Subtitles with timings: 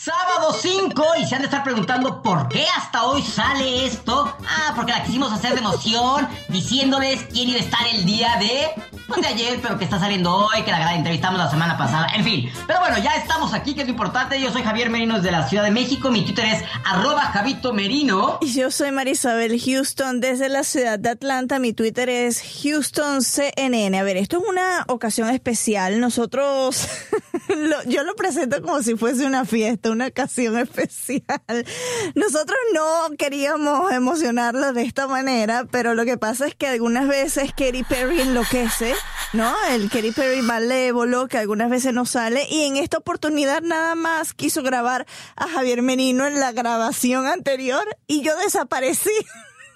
[0.00, 4.32] Sábado 5 y se han de estar preguntando por qué hasta hoy sale esto.
[4.48, 8.80] Ah, porque la quisimos hacer de emoción, diciéndoles quién iba a estar el día de,
[9.08, 12.22] pues de ayer, pero que está saliendo hoy, que la entrevistamos la semana pasada, en
[12.22, 12.48] fin.
[12.68, 14.40] Pero bueno, ya estamos aquí, que es lo importante.
[14.40, 18.38] Yo soy Javier Merino desde la Ciudad de México, mi Twitter es arroba Javito Merino.
[18.40, 21.58] y yo soy Marisabel Houston desde la ciudad de Atlanta.
[21.58, 23.96] Mi Twitter es HoustonCNN.
[23.96, 25.98] A ver, esto es una ocasión especial.
[25.98, 26.86] Nosotros,
[27.88, 31.64] yo lo presento como si fuese una fiesta, una ocasión especial.
[32.14, 37.52] Nosotros no queríamos emocionarlo de esta manera, pero lo que pasa es que algunas veces
[37.56, 38.94] Katy Perry enloquece,
[39.32, 39.54] ¿no?
[39.70, 44.34] El Katy Perry malévolo que algunas veces no sale y en esta oportunidad nada más
[44.34, 49.10] quiso grabar a Javier Menino en la grabación anterior y yo desaparecí.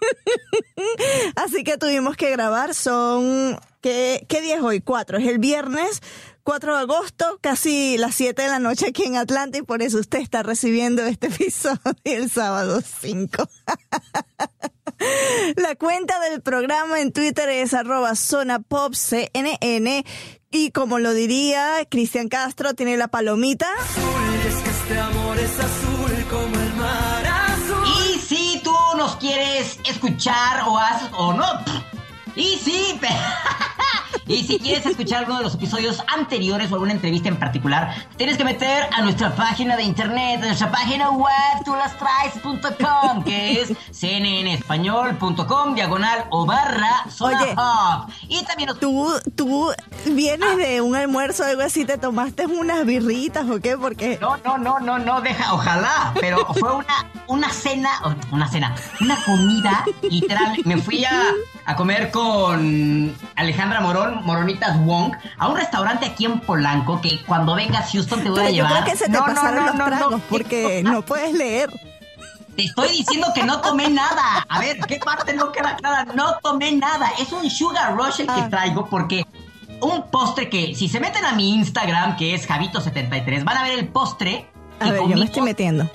[1.36, 4.80] Así que tuvimos que grabar, son, ¿qué, qué día es hoy?
[4.80, 6.00] Cuatro, es el viernes
[6.44, 9.98] 4 de agosto, casi las 7 de la noche aquí en Atlanta y por eso
[9.98, 13.48] usted está recibiendo este episodio el sábado 5.
[15.56, 20.04] La cuenta del programa en Twitter es arroba zonapopcnn
[20.50, 23.66] y como lo diría Cristian Castro, tiene la palomita.
[27.86, 31.46] Y si tú nos quieres escuchar o haces o no.
[32.36, 33.00] Y si,
[34.26, 38.36] y si quieres escuchar alguno de los episodios anteriores o alguna entrevista en particular, tienes
[38.36, 41.32] que meter a nuestra página de internet, a nuestra página web,
[41.64, 47.52] tulastraes.com, que es cnnespañol.com, diagonal o barra zona Oye.
[47.52, 48.12] hub.
[48.28, 49.72] Y también nos Tú, tú
[50.06, 54.36] vienes de un almuerzo o algo así, te tomaste unas birritas o qué, porque No,
[54.38, 57.90] no, no, no, no, deja, ojalá, pero fue una, una cena,
[58.30, 60.58] una cena, una comida, literal.
[60.64, 61.22] Me fui a,
[61.64, 67.54] a comer con Alejandra Morón, Moronitas Wong, a un restaurante aquí en Polanco que cuando
[67.54, 68.72] vengas Houston te voy Pero a yo llevar.
[68.72, 71.32] creo que se te No, pasaron no, los no, no, tragos ¿qué porque no puedes
[71.34, 71.70] leer.
[72.56, 74.44] Te estoy diciendo que no tomé nada.
[74.48, 76.04] A ver, ¿qué parte no queda clara?
[76.14, 77.10] No tomé nada.
[77.18, 78.48] Es un sugar rush el que Ah.
[78.50, 79.24] traigo porque
[79.80, 83.78] un postre que, si se meten a mi Instagram, que es Javito73, van a ver
[83.78, 84.48] el postre.
[84.80, 85.88] A ver, yo me estoy metiendo.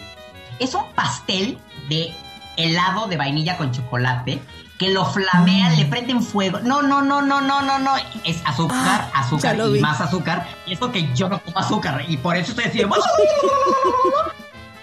[0.59, 2.11] Es un pastel de
[2.57, 4.41] helado de vainilla con chocolate
[4.77, 6.59] que lo flamean, le prenden fuego.
[6.59, 7.95] No, no, no, no, no, no, no.
[8.23, 10.47] Es azúcar, Ah, azúcar y más azúcar.
[10.65, 12.03] Y eso que yo no como azúcar.
[12.07, 12.95] Y por eso estoy diciendo.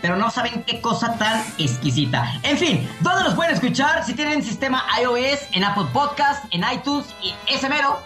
[0.00, 2.34] Pero no saben qué cosa tan exquisita.
[2.43, 4.04] En fin, ¿dónde los pueden escuchar?
[4.04, 8.00] Si tienen sistema iOS, en Apple Podcast, en iTunes y ese mero,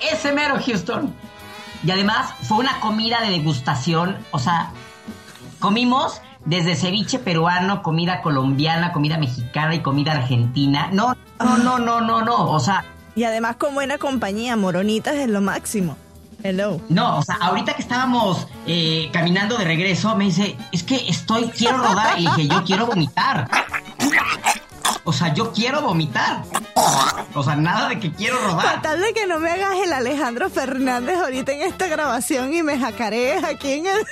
[0.00, 1.14] ese mero Houston.
[1.84, 4.70] Y además fue una comida de degustación, o sea,
[5.60, 10.88] comimos desde ceviche peruano, comida colombiana, comida mexicana y comida argentina.
[10.92, 12.84] No, no, no, no, no, no, o sea,
[13.14, 15.96] Y además con buena compañía, moronitas es lo máximo.
[16.42, 16.78] Hello.
[16.90, 21.48] no, o sea, ahorita que estábamos eh, caminando de regreso, me dice, es que estoy,
[21.48, 22.18] quiero rodar.
[22.18, 23.48] Y dije, yo quiero vomitar.
[25.04, 26.42] O sea, yo quiero vomitar.
[27.34, 28.82] O sea, nada de que quiero rodar.
[28.82, 32.78] tal de que no me hagas el Alejandro Fernández ahorita en esta grabación y me
[32.78, 34.06] jacarees aquí en el...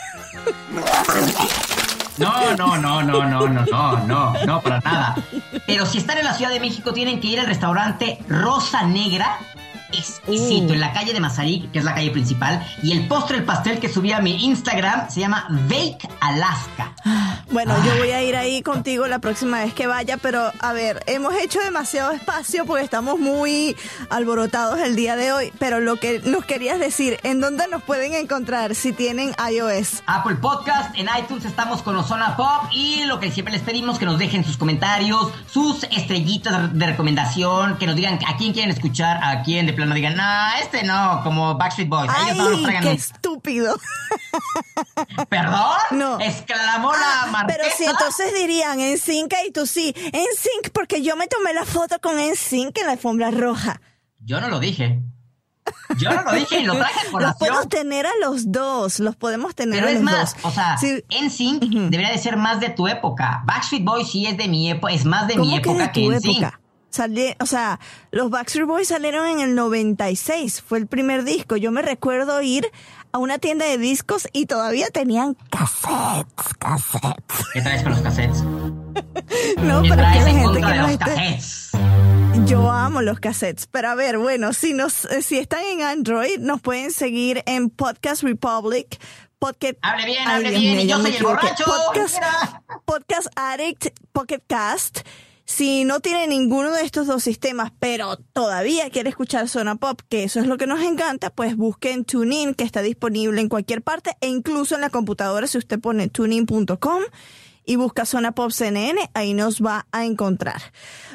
[2.19, 5.17] No, no, no, no, no, no, no, no, no, para nada.
[5.67, 9.39] Pero si están en la Ciudad de México, tienen que ir al restaurante Rosa Negra.
[9.93, 10.73] Exquisito, Uh.
[10.75, 12.67] en la calle de Mazarik, que es la calle principal.
[12.83, 16.93] Y el postre, el pastel que subí a mi Instagram, se llama Bake Alaska.
[17.53, 21.03] Bueno, yo voy a ir ahí contigo la próxima vez que vaya, pero a ver,
[21.07, 23.77] hemos hecho demasiado espacio porque estamos muy
[24.09, 28.15] alborotados el día de hoy, pero lo que nos querías decir, ¿en dónde nos pueden
[28.15, 30.03] encontrar si tienen iOS?
[30.07, 34.07] Apple Podcast, en iTunes estamos con Ozona Pop y lo que siempre les pedimos que
[34.07, 39.23] nos dejen sus comentarios, sus estrellitas de recomendación, que nos digan a quién quieren escuchar,
[39.23, 40.25] a quién de plano digan, no,
[40.63, 42.11] este no, como Backstreet Boys.
[42.15, 43.03] Ay, Ellos no los traigan qué nunca".
[43.03, 43.77] estúpido.
[45.29, 45.53] ¿Perdón?
[45.93, 46.19] No.
[46.19, 51.03] Exclamó la Ah, pero si entonces dirían en sync y tú sí, en sync porque
[51.03, 53.81] yo me tomé la foto con en sync en la alfombra roja.
[54.21, 55.01] Yo no lo dije.
[55.99, 59.15] Yo no lo dije y lo traje a Los podemos tener a los dos, los
[59.15, 60.45] podemos tener Pero a es los más, dos.
[60.45, 61.05] o sea, Sí.
[61.21, 63.43] NSYNC debería de ser más de tu época.
[63.47, 65.93] Backstreet Boys sí es de mi época, es más de mi ¿Cómo que de época
[65.93, 66.61] que, tu época?
[66.91, 67.79] Salí- o sea,
[68.11, 71.57] los Backstreet Boys salieron en el 96, fue el primer disco.
[71.57, 72.71] Yo me recuerdo ir
[73.13, 77.47] a una tienda de discos y todavía tenían cassettes, cassettes.
[77.53, 78.43] ¿Qué traes con los cassettes?
[79.59, 81.71] No, ¿Qué pero es que traes la en gente que los esté- cassettes?
[82.47, 86.39] Yo amo los cassettes, pero a ver, bueno, si nos, eh, si están en Android,
[86.39, 88.99] nos pueden seguir en Podcast Republic,
[89.39, 89.75] Podcast.
[89.83, 91.65] Hable bien, Ay, hable Dios bien, mío, y yo soy el borracho.
[91.65, 92.19] Podcast.
[92.85, 95.01] Podcast Addict, Pocket Cast.
[95.55, 100.25] Si no tiene ninguno de estos dos sistemas, pero todavía quiere escuchar Zona Pop, que
[100.25, 104.17] eso es lo que nos encanta, pues busquen TuneIn, que está disponible en cualquier parte
[104.23, 107.03] e incluso en la computadora si usted pone tunein.com
[107.67, 110.63] y busca Zona Pop CNN, ahí nos va a encontrar.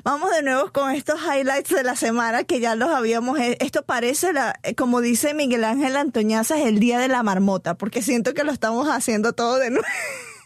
[0.03, 3.39] Vamos de nuevo con estos highlights de la semana que ya los habíamos.
[3.39, 7.23] eh, Esto parece, la, eh, como dice Miguel Ángel Antoñaza, es el día de la
[7.23, 9.87] marmota, porque siento que lo estamos haciendo todo de nuevo.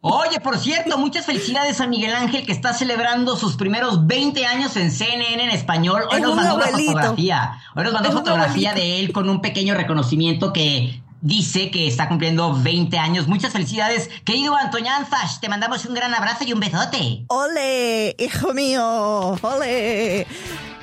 [0.00, 4.76] Oye, por cierto, muchas felicidades a Miguel Ángel que está celebrando sus primeros 20 años
[4.76, 6.04] en CNN en español.
[6.10, 7.58] Hoy Es nos un mandó una fotografía.
[7.74, 12.08] Hoy nos mandó Es fotografía de él con un pequeño reconocimiento que dice que está
[12.08, 13.26] cumpliendo 20 años.
[13.26, 15.40] Muchas felicidades, querido Antoñanzas.
[15.40, 17.24] Te mandamos un gran abrazo y un besote.
[17.28, 19.36] ¡Ole, hijo mío!
[19.42, 20.26] ¡Ole!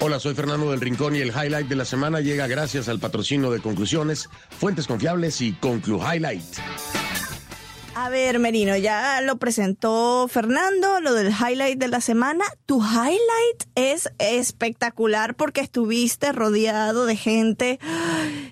[0.02, 3.52] Hola, soy Fernando del Rincón y el highlight de la semana llega gracias al patrocinio
[3.52, 6.44] de Conclusiones, Fuentes Confiables y Conclu Highlight.
[7.96, 12.44] A ver, Merino, ya lo presentó Fernando, lo del highlight de la semana.
[12.66, 17.80] Tu highlight es espectacular porque estuviste rodeado de gente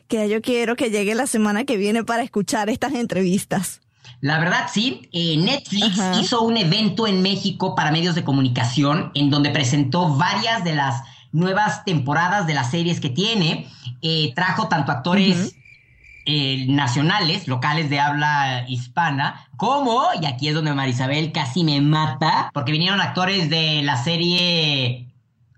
[0.07, 3.81] que yo quiero que llegue la semana que viene para escuchar estas entrevistas.
[4.19, 5.09] La verdad, sí.
[5.11, 6.21] eh, Netflix Ajá.
[6.21, 11.01] hizo un evento en México para medios de comunicación en donde presentó varias de las
[11.31, 13.67] nuevas temporadas de las series que tiene.
[14.03, 15.55] Eh, trajo tanto actores
[16.33, 22.51] eh, nacionales, locales de habla hispana, como, y aquí es donde Marisabel casi me mata,
[22.53, 25.09] porque vinieron actores de la serie...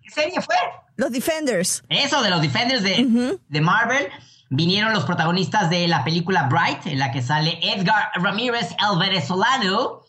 [0.02, 0.56] ¿Qué serie fue?
[0.96, 1.84] Los Defenders.
[1.90, 4.08] Eso, de los Defenders de, de Marvel.
[4.50, 10.02] Vinieron los protagonistas de la película Bright, en la que sale Edgar Ramírez, el venezolano.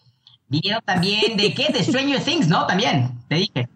[0.48, 1.72] Vinieron también de qué?
[1.72, 2.66] De Stranger Things, ¿no?
[2.66, 3.68] También, te dije.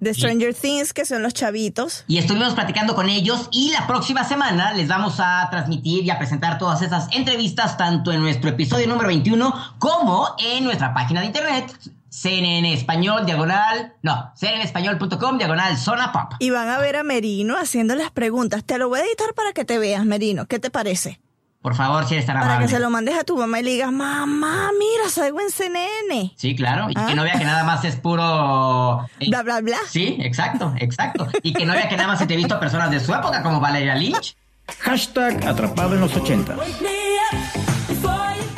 [0.00, 2.04] De Stranger Things, que son los chavitos.
[2.06, 6.18] Y estuvimos platicando con ellos y la próxima semana les vamos a transmitir y a
[6.18, 11.26] presentar todas esas entrevistas tanto en nuestro episodio número 21 como en nuestra página de
[11.26, 11.72] internet
[12.16, 16.32] CNN Español, diagonal, no, cnnespañol.com, diagonal, zona pop.
[16.38, 18.64] Y van a ver a Merino haciendo las preguntas.
[18.64, 20.46] Te lo voy a editar para que te veas, Merino.
[20.46, 21.20] ¿Qué te parece?
[21.66, 22.66] Por favor, si eres tan Para amable.
[22.68, 26.32] que se lo mandes a tu mamá y le digas, mamá, mira, salgo en CNN.
[26.36, 26.88] Sí, claro.
[26.90, 27.06] Y ¿Ah?
[27.08, 29.04] que no vea que nada más es puro.
[29.18, 29.78] eh, Bla, bla, bla.
[29.90, 31.26] Sí, exacto, exacto.
[31.42, 33.96] Y que no vea que nada más entrevisto a personas de su época como Valeria
[33.96, 34.36] Lynch,
[34.78, 36.54] Hashtag atrapado en los 80.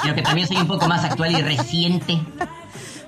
[0.03, 2.21] sino que también soy un poco más actual y reciente.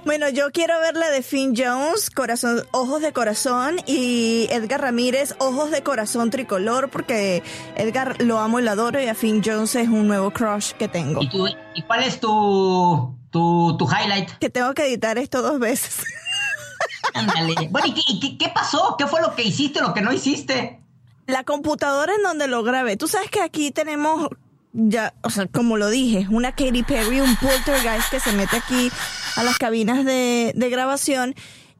[0.05, 5.35] Bueno, yo quiero ver la de Finn Jones, corazón, ojos de corazón, y Edgar Ramírez,
[5.39, 7.43] ojos de corazón tricolor, porque
[7.77, 10.89] Edgar lo amo y lo adoro, y a Finn Jones es un nuevo crush que
[10.89, 11.23] tengo.
[11.23, 14.31] ¿Y, tú, ¿y cuál es tu, tu, tu highlight?
[14.39, 15.99] Que tengo que editar esto dos veces.
[17.15, 17.69] Ándale.
[17.71, 18.97] Bueno, ¿y, qué, y qué- qué pasó?
[18.99, 20.81] ¿Qué fue lo que hiciste, lo que no hiciste?
[21.27, 22.97] La computadora en donde lo grabé.
[22.97, 24.29] Tú sabes que aquí tenemos
[24.73, 28.91] ya, o sea, como lo dije, una Katy Perry, un poltergeist que se mete aquí
[29.37, 31.35] a las cabinas de, de grabación.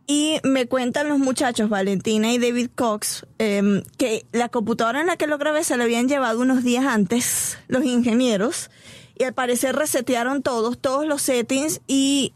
[0.07, 5.17] Y me cuentan los muchachos, Valentina y David Cox, em, que la computadora en la
[5.17, 8.71] que lo grabé se la habían llevado unos días antes los ingenieros.
[9.17, 12.33] Y al parecer resetearon todos, todos los settings y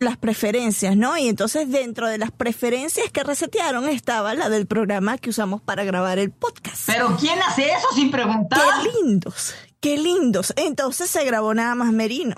[0.00, 1.16] las preferencias, ¿no?
[1.16, 5.84] Y entonces dentro de las preferencias que resetearon estaba la del programa que usamos para
[5.84, 6.82] grabar el podcast.
[6.86, 8.60] ¿Pero quién hace eso sin preguntar?
[8.82, 9.54] ¡Qué lindos!
[9.78, 10.52] ¡Qué lindos!
[10.56, 12.34] Entonces se grabó nada más Merino.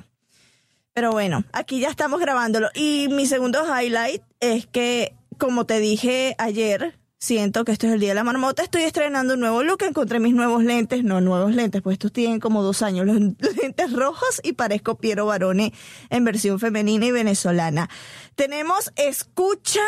[0.94, 2.68] Pero bueno, aquí ya estamos grabándolo.
[2.72, 8.00] Y mi segundo highlight es que, como te dije ayer, siento que esto es el
[8.00, 8.62] día de la marmota.
[8.62, 9.82] Estoy estrenando un nuevo look.
[9.82, 11.02] Encontré mis nuevos lentes.
[11.02, 13.06] No, nuevos lentes, pues estos tienen como dos años.
[13.06, 13.18] Los
[13.60, 15.72] lentes rojos y parezco Piero Barone
[16.10, 17.90] en versión femenina y venezolana.
[18.36, 19.82] Tenemos escucha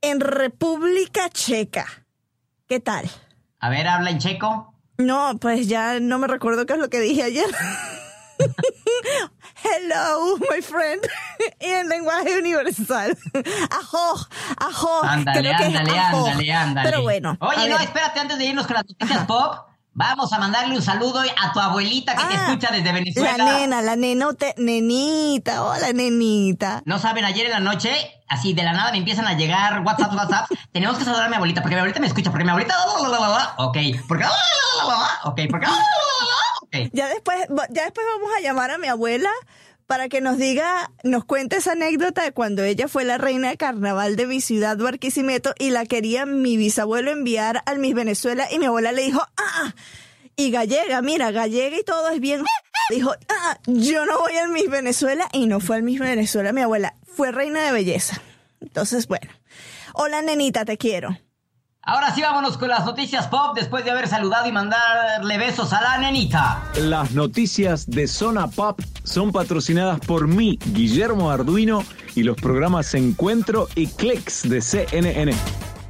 [0.00, 1.86] en República Checa.
[2.68, 3.10] ¿Qué tal?
[3.58, 4.74] A ver, habla en checo.
[4.96, 7.46] No, pues ya no me recuerdo qué es lo que dije ayer.
[9.64, 11.02] hello, my friend,
[11.60, 13.16] y en lenguaje universal.
[13.70, 14.26] Ajo,
[14.58, 15.02] ajo.
[15.04, 16.90] Ándale, ándale, ándale, ándale.
[16.90, 17.36] Pero bueno.
[17.40, 17.86] Oye, no, ver.
[17.86, 19.54] espérate, antes de irnos con las noticias pop,
[19.94, 23.36] vamos a mandarle un saludo a tu abuelita que te Ah, escucha desde Venezuela.
[23.36, 26.82] La nena, la nenote, nenita, hola nenita.
[26.86, 27.92] No saben, ayer en la noche,
[28.28, 30.50] así de la nada me empiezan a llegar WhatsApp, WhatsApp.
[30.72, 32.74] Tenemos que saludar a mi abuelita, porque mi abuelita me escucha, porque mi abuelita.
[33.58, 33.76] Ok,
[34.08, 34.24] porque.
[35.24, 35.66] Ok, porque.
[36.92, 37.38] Ya después,
[37.70, 39.30] ya después vamos a llamar a mi abuela
[39.86, 43.58] para que nos diga, nos cuente esa anécdota de cuando ella fue la reina de
[43.58, 48.58] carnaval de mi ciudad, Barquisimeto, y la quería mi bisabuelo enviar al Miss Venezuela, y
[48.58, 49.74] mi abuela le dijo, ah,
[50.34, 52.42] y gallega, mira, gallega y todo es bien.
[52.88, 56.62] Dijo, ah, yo no voy al Miss Venezuela, y no fue al Miss Venezuela, mi
[56.62, 58.22] abuela, fue reina de belleza.
[58.62, 59.30] Entonces, bueno.
[59.92, 61.18] Hola, nenita, te quiero.
[61.84, 65.80] Ahora sí, vámonos con las noticias pop después de haber saludado y mandarle besos a
[65.80, 66.62] la nenita.
[66.76, 71.82] Las noticias de Zona Pop son patrocinadas por mí, Guillermo Arduino,
[72.14, 75.34] y los programas Encuentro y Clicks de CNN.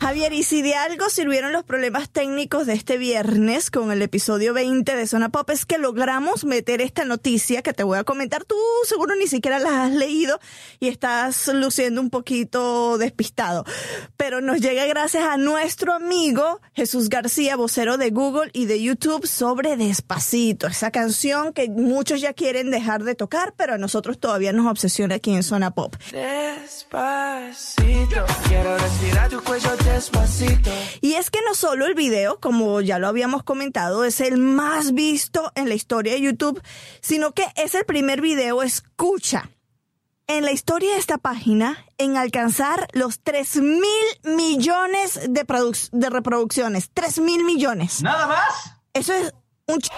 [0.02, 4.52] Javier, y si de algo sirvieron los problemas técnicos de este viernes con el episodio
[4.52, 8.42] 20 de Zona Pop, es que logramos meter esta noticia que te voy a comentar.
[8.42, 10.40] Tú seguro ni siquiera la has leído
[10.80, 13.64] y estás luciendo un poquito despistado.
[14.16, 19.24] Pero nos llega gracias a nuestro amigo Jesús García, vocero de Google y de YouTube
[19.24, 24.52] sobre Despacito, esa canción que muchos ya quieren dejar de tocar, pero a nosotros todavía
[24.52, 25.94] nos obsesiona aquí en Zona Pop.
[26.10, 27.46] Despacito,
[28.48, 30.70] quiero respirar tu cuello despacito.
[31.00, 34.92] Y es que no solo el video, como ya lo habíamos comentado, es el más
[34.92, 36.62] visto en la historia de YouTube,
[37.00, 39.50] sino que es el primer video escucha
[40.26, 46.10] en la historia de esta página en alcanzar los 3 mil millones de, produc- de
[46.10, 46.90] reproducciones.
[46.94, 48.02] 3 mil millones.
[48.02, 48.72] ¿Nada más?
[48.94, 49.34] Eso es
[49.66, 49.78] un...
[49.80, 49.90] ch-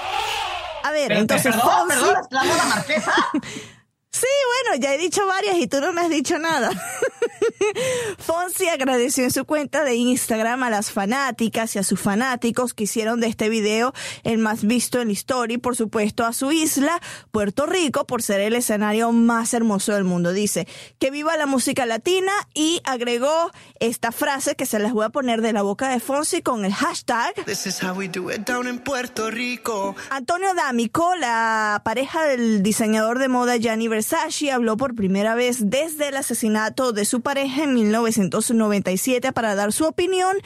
[0.82, 1.54] A ver, Pero- entonces...
[1.54, 3.14] perdón, Fonsi- perdón, la marquesa.
[4.14, 4.26] Sí,
[4.70, 6.70] bueno, ya he dicho varias y tú no me has dicho nada.
[8.18, 12.84] Fonsi agradeció en su cuenta de Instagram a las fanáticas y a sus fanáticos que
[12.84, 13.92] hicieron de este video
[14.22, 17.00] el más visto en la historia y por supuesto a su isla,
[17.32, 20.32] Puerto Rico, por ser el escenario más hermoso del mundo.
[20.32, 20.68] Dice
[21.00, 25.40] que viva la música latina y agregó esta frase que se las voy a poner
[25.40, 28.68] de la boca de Fonsi con el hashtag This is how we do it down
[28.68, 29.96] in Puerto Rico.
[30.10, 34.03] Antonio D'Amico, la pareja del diseñador de moda Gianni Versace,
[34.52, 39.84] habló por primera vez desde el asesinato de su pareja en 1997 para dar su
[39.84, 40.36] opinión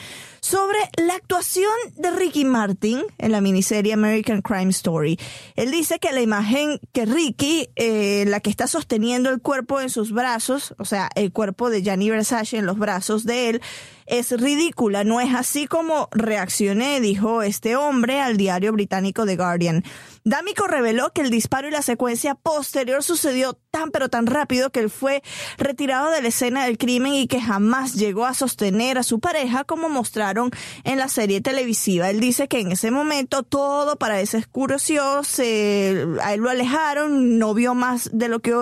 [0.41, 5.19] sobre la actuación de Ricky Martin en la miniserie American Crime Story.
[5.57, 9.91] Él dice que la imagen que Ricky, eh, la que está sosteniendo el cuerpo en
[9.91, 13.63] sus brazos, o sea, el cuerpo de Gianni Versace en los brazos de él,
[14.07, 19.85] es ridícula, no es así como reaccioné, dijo este hombre al diario británico The Guardian.
[20.29, 24.81] D'Amico reveló que el disparo y la secuencia posterior sucedió tan pero tan rápido que
[24.81, 25.23] él fue
[25.57, 29.65] retirado de la escena del crimen y que jamás llegó a sostener a su pareja
[29.65, 30.51] como mostraron
[30.85, 32.11] en la serie televisiva.
[32.11, 37.39] Él dice que en ese momento todo para ese escureció, se, a él lo alejaron,
[37.39, 38.55] no vio más de lo que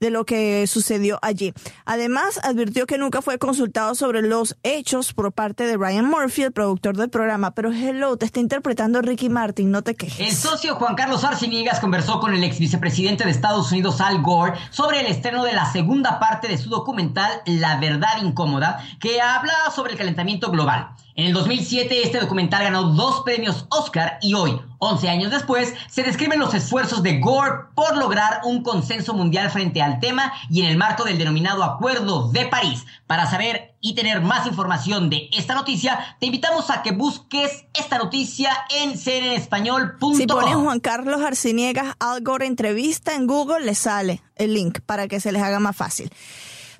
[0.00, 1.52] de lo que sucedió allí.
[1.84, 6.52] Además, advirtió que nunca fue consultado sobre los hechos por parte de Ryan Murphy, el
[6.52, 7.52] productor del programa.
[7.52, 10.36] Pero hello, te está interpretando Ricky Martin, no te El quejes.
[10.36, 15.00] socio Juan Carlos Arciniegas conversó con el ex vicepresidente de Estados Unidos, Al Gore, sobre
[15.00, 19.92] el estreno de la segunda parte de su documental La Verdad Incómoda, que habla sobre
[19.92, 20.90] el calentamiento global.
[21.18, 26.02] En el 2007 este documental ganó dos premios Oscar y hoy, 11 años después, se
[26.02, 30.66] describen los esfuerzos de Gore por lograr un consenso mundial frente al tema y en
[30.66, 32.84] el marco del denominado Acuerdo de París.
[33.06, 37.96] Para saber y tener más información de esta noticia, te invitamos a que busques esta
[37.96, 40.14] noticia en cnnespañol.com.
[40.14, 45.08] Si pones Juan Carlos Arciniegas Al Gore entrevista en Google, le sale el link para
[45.08, 46.10] que se les haga más fácil.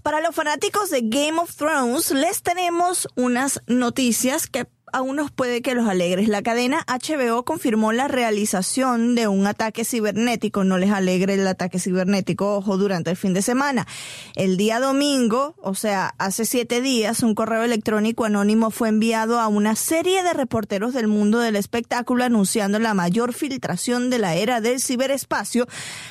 [0.06, 5.62] Para los fanáticos de Game of Thrones, les tenemos unas noticias que a unos puede
[5.62, 6.28] que los alegres.
[6.28, 10.64] La cadena HBO confirmó la realización de un ataque cibernético.
[10.64, 13.86] No les alegre el ataque cibernético, ojo, durante el fin de semana.
[14.34, 19.48] El día domingo, o sea, hace siete días, un correo electrónico anónimo fue enviado a
[19.48, 24.60] una serie de reporteros del mundo del espectáculo anunciando la mayor filtración de la era
[24.60, 25.66] del ciberespacio,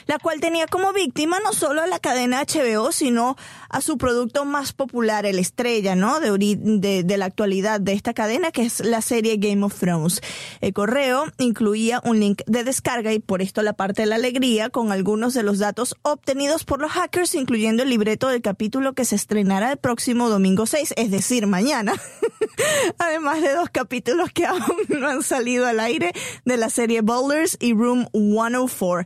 [0.06, 3.36] la cual tenía como víctima no solo a la cadena HBO, sino
[3.70, 6.20] a su producto más popular, el estrella, ¿no?
[6.20, 10.22] De, de, de la actualidad de esta cadena, que la serie Game of Thrones.
[10.62, 14.70] El correo incluía un link de descarga y por esto la parte de la alegría
[14.70, 19.06] con algunos de los datos obtenidos por los hackers, incluyendo el libreto del capítulo que
[19.06, 21.94] se estrenará el próximo domingo 6, es decir, mañana.
[22.98, 26.14] Además de dos capítulos que aún no han salido al aire
[26.46, 29.06] de la serie Boulders y Room 104.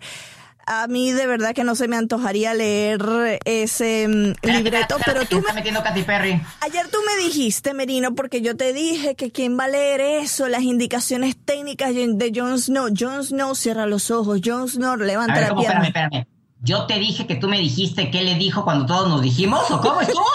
[0.69, 3.01] A mí de verdad que no se me antojaría leer
[3.43, 5.51] ese mm, libreto, pero tú me...
[5.53, 6.39] metiendo Katy Perry.
[6.61, 10.47] Ayer tú me dijiste, Merino, porque yo te dije que quién va a leer eso,
[10.47, 12.87] las indicaciones técnicas de Jon Snow.
[12.97, 15.87] Jon Snow cierra los ojos, Jon Snow levanta la pierna.
[15.87, 16.27] Espérame, espérame.
[16.61, 19.81] Yo te dije que tú me dijiste qué le dijo cuando todos nos dijimos, ¿o
[19.81, 20.25] cómo estuvo?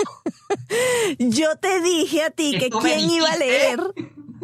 [1.21, 3.81] yo te dije a ti que quién iba a leer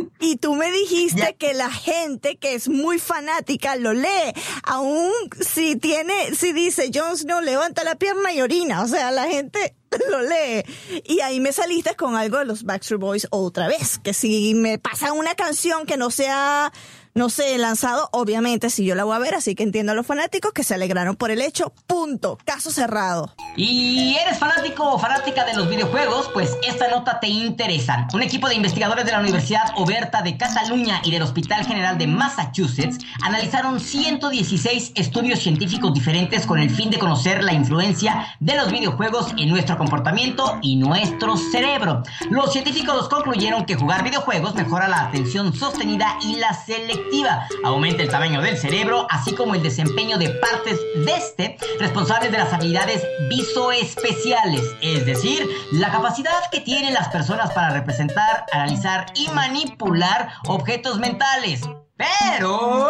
[0.20, 5.76] y tú me dijiste que la gente que es muy fanática lo lee, aún si
[5.76, 9.74] tiene, si dice Jon Snow levanta la pierna y orina, o sea, la gente
[10.10, 10.64] lo lee.
[11.04, 14.78] Y ahí me saliste con algo de los Backstreet Boys otra vez, que si me
[14.78, 16.72] pasa una canción que no sea
[17.20, 20.06] no sé, lanzado, obviamente, si yo la voy a ver, así que entiendo a los
[20.06, 21.70] fanáticos que se alegraron por el hecho.
[21.86, 22.38] Punto.
[22.46, 23.34] Caso cerrado.
[23.58, 26.30] ¿Y eres fanático o fanática de los videojuegos?
[26.32, 28.08] Pues esta nota te interesa.
[28.14, 32.06] Un equipo de investigadores de la Universidad Oberta de Cataluña y del Hospital General de
[32.06, 38.72] Massachusetts analizaron 116 estudios científicos diferentes con el fin de conocer la influencia de los
[38.72, 42.02] videojuegos en nuestro comportamiento y nuestro cerebro.
[42.30, 46.54] Los científicos concluyeron que jugar videojuegos mejora la atención sostenida y la
[47.64, 52.38] Aumenta el tamaño del cerebro, así como el desempeño de partes de este responsables de
[52.38, 59.28] las habilidades visoespeciales, es decir, la capacidad que tienen las personas para representar, analizar y
[59.28, 61.62] manipular objetos mentales.
[61.96, 62.88] Pero...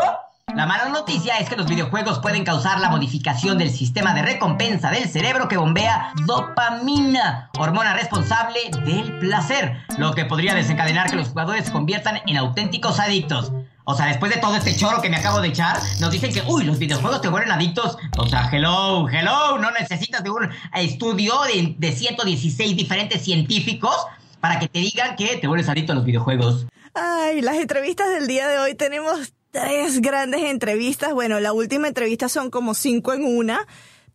[0.54, 4.90] La mala noticia es que los videojuegos pueden causar la modificación del sistema de recompensa
[4.90, 11.28] del cerebro que bombea dopamina, hormona responsable del placer, lo que podría desencadenar que los
[11.28, 13.52] jugadores se conviertan en auténticos adictos.
[13.90, 16.42] O sea, después de todo este choro que me acabo de echar, nos dicen que,
[16.46, 17.98] uy, los videojuegos te vuelven adictos.
[18.18, 23.94] O sea, hello, hello, no necesitas de un estudio de, de 116 diferentes científicos
[24.40, 26.66] para que te digan que te vuelves adicto a los videojuegos.
[26.94, 31.12] Ay, las entrevistas del día de hoy tenemos tres grandes entrevistas.
[31.12, 33.66] Bueno, la última entrevista son como cinco en una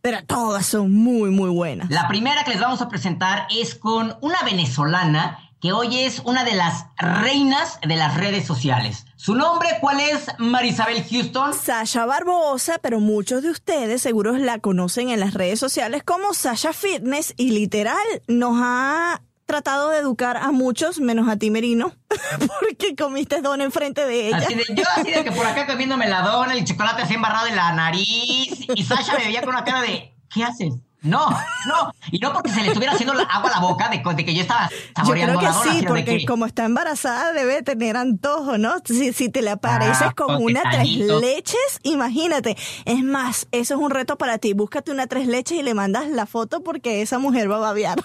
[0.02, 1.90] pero todas son muy, muy buenas.
[1.90, 6.44] La primera que les vamos a presentar es con una venezolana que hoy es una
[6.44, 9.05] de las reinas de las redes sociales.
[9.16, 11.54] ¿Su nombre cuál es, Marisabel Houston?
[11.54, 16.74] Sasha Barbosa, pero muchos de ustedes seguros la conocen en las redes sociales como Sasha
[16.74, 17.96] Fitness y literal
[18.28, 21.94] nos ha tratado de educar a muchos, menos a ti, Merino,
[22.60, 24.36] porque comiste dona enfrente de ella.
[24.38, 27.46] Así de, yo así de que por acá comiéndome la dona, el chocolate así embarrado
[27.46, 30.74] en la nariz, y Sasha me veía con una cara de, ¿qué haces?
[31.06, 31.30] No,
[31.66, 31.92] no.
[32.10, 34.68] Y no porque se le estuviera haciendo agua a la boca de, que yo estaba
[34.94, 38.74] saboreando Yo creo que sí, porque como está embarazada debe tener antojo, ¿no?
[38.84, 42.56] Si, si te le apareces ah, con una tres leches, imagínate.
[42.84, 44.52] Es más, eso es un reto para ti.
[44.52, 48.02] Búscate una tres leches y le mandas la foto porque esa mujer va a babear.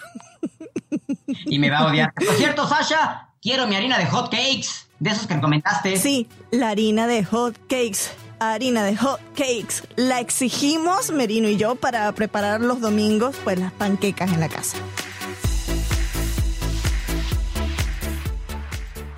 [1.45, 2.13] Y me va a odiar.
[2.13, 5.97] Por cierto, Sasha, quiero mi harina de hot cakes, de esos que comentaste.
[5.97, 9.83] Sí, la harina de hot cakes harina de hot cakes.
[9.95, 14.77] La exigimos, Merino y yo, para preparar los domingos, pues las panquecas en la casa.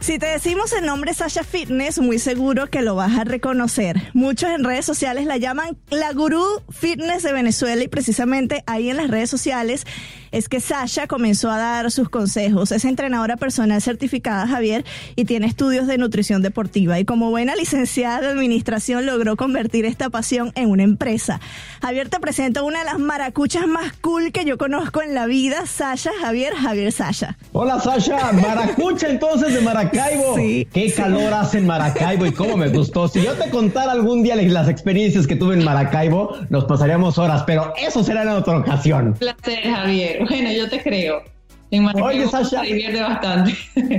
[0.04, 4.12] Si te decimos el nombre Sasha Fitness, muy seguro que lo vas a reconocer.
[4.14, 8.98] Muchos en redes sociales la llaman la gurú fitness de Venezuela y precisamente ahí en
[8.98, 9.88] las redes sociales
[10.34, 12.72] es que Sasha comenzó a dar sus consejos.
[12.72, 14.84] Es entrenadora personal certificada, Javier,
[15.16, 17.00] y tiene estudios de nutrición deportiva.
[17.00, 21.40] Y como buena licenciada de administración logró convertir esta pasión en una empresa.
[21.82, 25.68] Javier te presenta una de las maracuchas más cool que yo conozco en la vida,
[25.68, 27.38] Sasha Javier, Javier Sasha.
[27.52, 30.36] Hola Sasha, maracucha entonces de Maracaibo.
[30.36, 33.08] Sí, Qué calor hace en Maracaibo y cómo me gustó.
[33.08, 37.44] Si yo te contara algún día las experiencias que tuve en Maracaibo, nos pasaríamos horas,
[37.46, 39.10] pero eso será en otra ocasión.
[39.10, 40.23] Un placer, Javier.
[40.30, 41.24] Bueno, yo te creo.
[41.72, 42.62] En Oye, Sasha.
[42.62, 43.58] divierte bastante.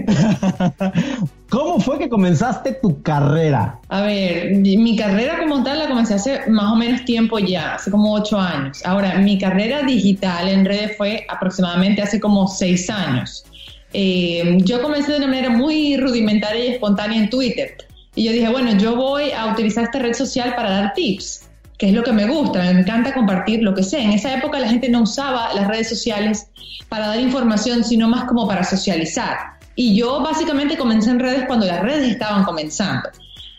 [1.50, 3.80] ¿Cómo fue que comenzaste tu carrera?
[3.88, 7.90] A ver, mi carrera como tal la comencé hace más o menos tiempo ya, hace
[7.90, 8.80] como ocho años.
[8.84, 13.44] Ahora, mi carrera digital en redes fue aproximadamente hace como seis años.
[13.92, 17.76] Eh, yo comencé de una manera muy rudimentaria y espontánea en Twitter.
[18.14, 21.88] Y yo dije, bueno, yo voy a utilizar esta red social para dar tips que
[21.88, 24.00] es lo que me gusta, me encanta compartir lo que sé.
[24.00, 26.48] En esa época la gente no usaba las redes sociales
[26.88, 29.36] para dar información, sino más como para socializar.
[29.74, 33.08] Y yo básicamente comencé en redes cuando las redes estaban comenzando.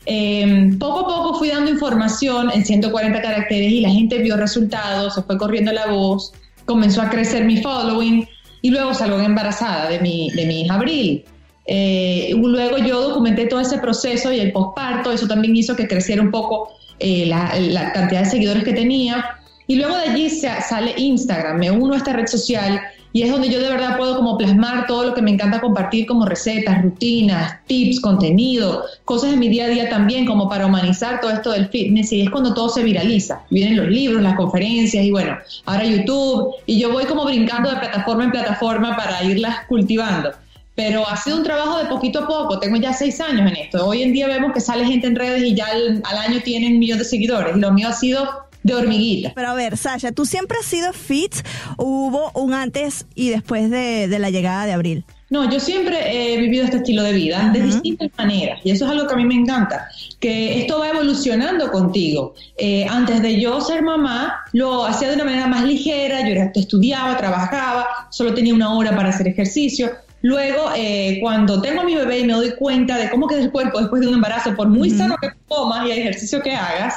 [0.05, 5.15] Em, poco a poco fui dando información en 140 caracteres y la gente vio resultados,
[5.15, 6.31] se fue corriendo la voz,
[6.65, 8.27] comenzó a crecer mi following
[8.61, 11.25] y luego salgo embarazada de mi, de mi hija Abril.
[11.67, 16.21] Eh, luego yo documenté todo ese proceso y el posparto, eso también hizo que creciera
[16.21, 19.37] un poco eh, la, cantidad de seguidores que tenía.
[19.67, 22.79] Y luego de allí se, sale Instagram, me uno a esta red social
[23.15, 26.05] y es donde yo de verdad puedo como plasmar todo lo que me encanta compartir
[26.05, 31.21] como recetas, rutinas, tips, contenido, cosas de mi día a día también como para humanizar
[31.21, 33.41] todo esto del fitness y es cuando todo se viraliza.
[33.49, 37.77] Vienen los libros, las conferencias y bueno, ahora YouTube y yo voy como brincando de
[37.77, 40.31] plataforma en plataforma para irlas cultivando.
[40.75, 43.85] Pero ha sido un trabajo de poquito a poco, tengo ya seis años en esto.
[43.85, 46.73] Hoy en día vemos que sale gente en redes y ya al, al año tienen
[46.73, 49.31] un millón de seguidores y lo mío ha sido de hormiguita.
[49.35, 51.33] Pero a ver, Sasha, ¿tú siempre has sido fit
[51.77, 55.05] o hubo un antes y después de, de la llegada de Abril?
[55.29, 58.91] No, yo siempre he vivido este estilo de vida de distintas maneras y eso es
[58.91, 62.35] algo que a mí me encanta, que esto va evolucionando contigo.
[62.57, 66.51] Eh, antes de yo ser mamá, lo hacía de una manera más ligera, yo era,
[66.53, 69.91] estudiaba, trabajaba, solo tenía una hora para hacer ejercicio.
[70.25, 73.51] Luego, eh, cuando tengo a mi bebé y me doy cuenta de cómo queda el
[73.51, 76.95] cuerpo después de un embarazo, por muy sano que comas y ejercicio que hagas,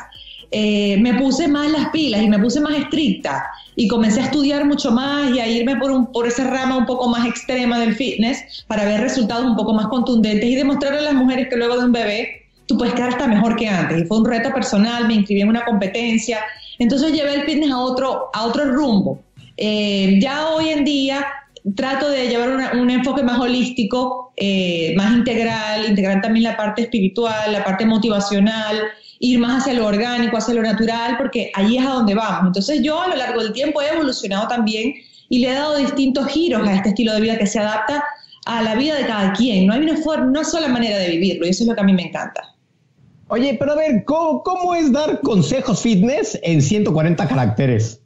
[0.50, 3.44] eh, me puse más las pilas y me puse más estricta
[3.76, 6.86] y comencé a estudiar mucho más y a irme por, un, por esa rama un
[6.86, 11.12] poco más extrema del fitness para ver resultados un poco más contundentes y demostrarle a
[11.12, 14.04] las mujeres que luego de un bebé tú puedes quedar hasta mejor que antes.
[14.04, 16.40] Y fue un reto personal, me inscribí en una competencia,
[16.78, 19.20] entonces llevé el fitness a otro, a otro rumbo.
[19.58, 21.26] Eh, ya hoy en día
[21.74, 27.52] trato de llevar un enfoque más holístico, eh, más integral, integrar también la parte espiritual,
[27.52, 28.76] la parte motivacional,
[29.20, 32.48] ir más hacia lo orgánico, hacia lo natural, porque ahí es a donde vamos.
[32.48, 34.94] Entonces yo a lo largo del tiempo he evolucionado también
[35.28, 38.04] y le he dado distintos giros a este estilo de vida que se adapta
[38.46, 39.66] a la vida de cada quien.
[39.66, 42.02] No hay una sola manera de vivirlo y eso es lo que a mí me
[42.02, 42.54] encanta.
[43.28, 48.00] Oye, pero a ver, ¿cómo, cómo es dar consejos fitness en 140 caracteres?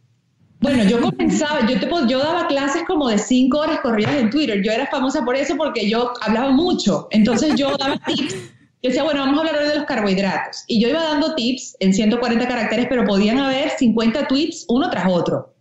[0.63, 4.63] Bueno, yo comenzaba, yo, te, yo daba clases como de cinco horas corridas en Twitter.
[4.63, 7.09] Yo era famosa por eso porque yo hablaba mucho.
[7.11, 8.35] Entonces yo daba tips
[8.83, 10.65] yo decía, bueno, vamos a hablar hoy de los carbohidratos.
[10.67, 15.07] Y yo iba dando tips en 140 caracteres, pero podían haber 50 tweets uno tras
[15.09, 15.55] otro.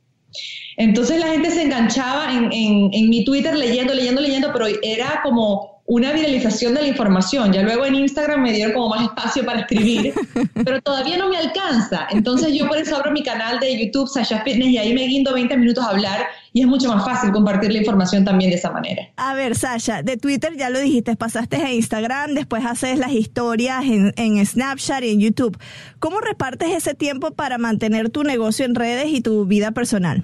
[0.78, 5.71] Entonces la gente se enganchaba en, en mi Twitter leyendo, leyendo, leyendo, pero era como
[5.92, 7.52] una viralización de la información.
[7.52, 10.14] Ya luego en Instagram me dieron como más espacio para escribir,
[10.64, 12.08] pero todavía no me alcanza.
[12.12, 15.34] Entonces yo por eso abro mi canal de YouTube, Sasha Fitness, y ahí me guindo
[15.34, 18.72] 20 minutos a hablar y es mucho más fácil compartir la información también de esa
[18.72, 19.10] manera.
[19.18, 23.84] A ver, Sasha, de Twitter ya lo dijiste, pasaste a Instagram, después haces las historias
[23.84, 25.58] en, en Snapchat y en YouTube.
[26.00, 30.24] ¿Cómo repartes ese tiempo para mantener tu negocio en redes y tu vida personal?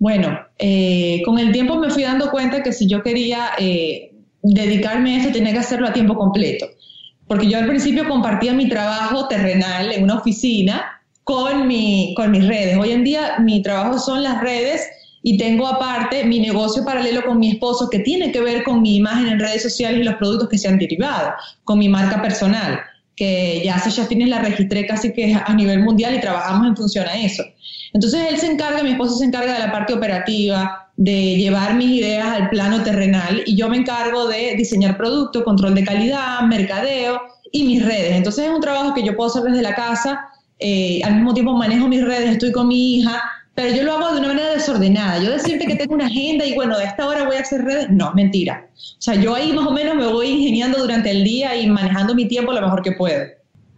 [0.00, 3.50] Bueno, eh, con el tiempo me fui dando cuenta que si yo quería...
[3.60, 4.08] Eh,
[4.42, 6.66] dedicarme a esto tenía que hacerlo a tiempo completo.
[7.26, 12.46] Porque yo al principio compartía mi trabajo terrenal en una oficina con, mi, con mis
[12.46, 12.76] redes.
[12.76, 14.86] Hoy en día mi trabajo son las redes
[15.22, 18.96] y tengo aparte mi negocio paralelo con mi esposo que tiene que ver con mi
[18.96, 21.32] imagen en redes sociales y los productos que se han derivado,
[21.64, 22.80] con mi marca personal,
[23.14, 27.06] que ya ya tienes la registré casi que a nivel mundial y trabajamos en función
[27.06, 27.44] a eso.
[27.92, 31.90] Entonces él se encarga, mi esposo se encarga de la parte operativa, de llevar mis
[31.90, 37.20] ideas al plano terrenal y yo me encargo de diseñar producto, control de calidad, mercadeo
[37.50, 38.12] y mis redes.
[38.12, 40.28] Entonces es un trabajo que yo puedo hacer desde la casa,
[40.58, 43.22] eh, al mismo tiempo manejo mis redes, estoy con mi hija,
[43.54, 45.22] pero yo lo hago de una manera desordenada.
[45.22, 47.90] Yo decirte que tengo una agenda y bueno, de esta hora voy a hacer redes,
[47.90, 48.66] no, mentira.
[48.72, 52.14] O sea, yo ahí más o menos me voy ingeniando durante el día y manejando
[52.14, 53.24] mi tiempo lo mejor que puedo.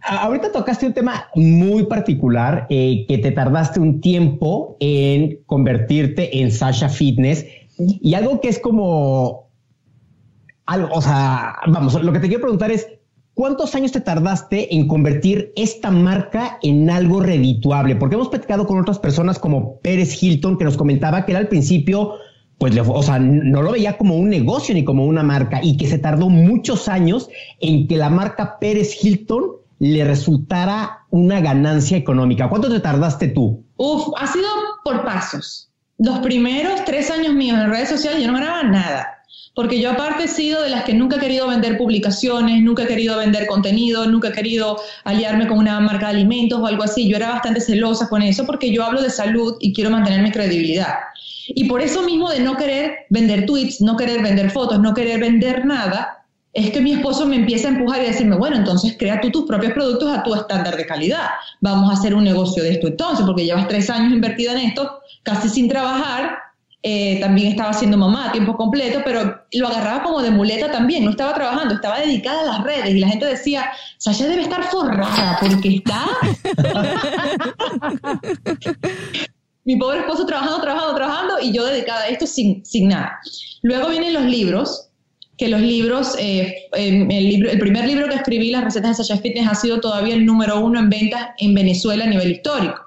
[0.07, 6.51] Ahorita tocaste un tema muy particular, eh, que te tardaste un tiempo en convertirte en
[6.51, 7.45] Sasha Fitness
[7.77, 9.49] y algo que es como
[10.67, 12.87] algo, o sea, vamos, lo que te quiero preguntar es,
[13.33, 17.95] ¿cuántos años te tardaste en convertir esta marca en algo redituable?
[17.95, 21.47] Porque hemos platicado con otras personas como Pérez Hilton, que nos comentaba que era al
[21.47, 22.13] principio,
[22.57, 25.87] pues, o sea, no lo veía como un negocio ni como una marca y que
[25.87, 32.49] se tardó muchos años en que la marca Pérez Hilton le resultara una ganancia económica?
[32.49, 33.63] ¿Cuánto te tardaste tú?
[33.77, 34.47] Uf, ha sido
[34.83, 35.69] por pasos.
[35.99, 39.11] Los primeros tres años míos en redes sociales yo no ganaba nada.
[39.53, 42.87] Porque yo aparte he sido de las que nunca he querido vender publicaciones, nunca he
[42.87, 47.07] querido vender contenido, nunca he querido aliarme con una marca de alimentos o algo así.
[47.07, 50.31] Yo era bastante celosa con eso porque yo hablo de salud y quiero mantener mi
[50.31, 50.95] credibilidad.
[51.47, 55.19] Y por eso mismo de no querer vender tweets, no querer vender fotos, no querer
[55.19, 56.24] vender nada,
[56.55, 59.29] es que mi esposo me empieza a empujar y a decirme, bueno, entonces crea tú
[59.29, 61.31] tus propios productos a tu estándar de calidad.
[61.59, 65.01] Vamos a hacer un negocio de esto entonces, porque llevas tres años invertida en esto,
[65.23, 66.37] casi sin trabajar.
[66.81, 71.03] Eh, también estaba siendo mamá a tiempo completo, pero lo agarraba como de muleta también,
[71.03, 74.63] no estaba trabajando, estaba dedicada a las redes y la gente decía, Sasha debe estar
[74.63, 76.05] forrada porque está...
[79.65, 83.19] Mi pobre esposo trabajando, trabajando, trabajando y yo dedicada a esto sin, sin nada.
[83.63, 84.84] Luego vienen los libros,
[85.37, 89.21] que los libros, eh, el, libro, el primer libro que escribí, Las recetas de Sasha
[89.21, 92.81] Fitness, ha sido todavía el número uno en ventas en Venezuela a nivel histórico.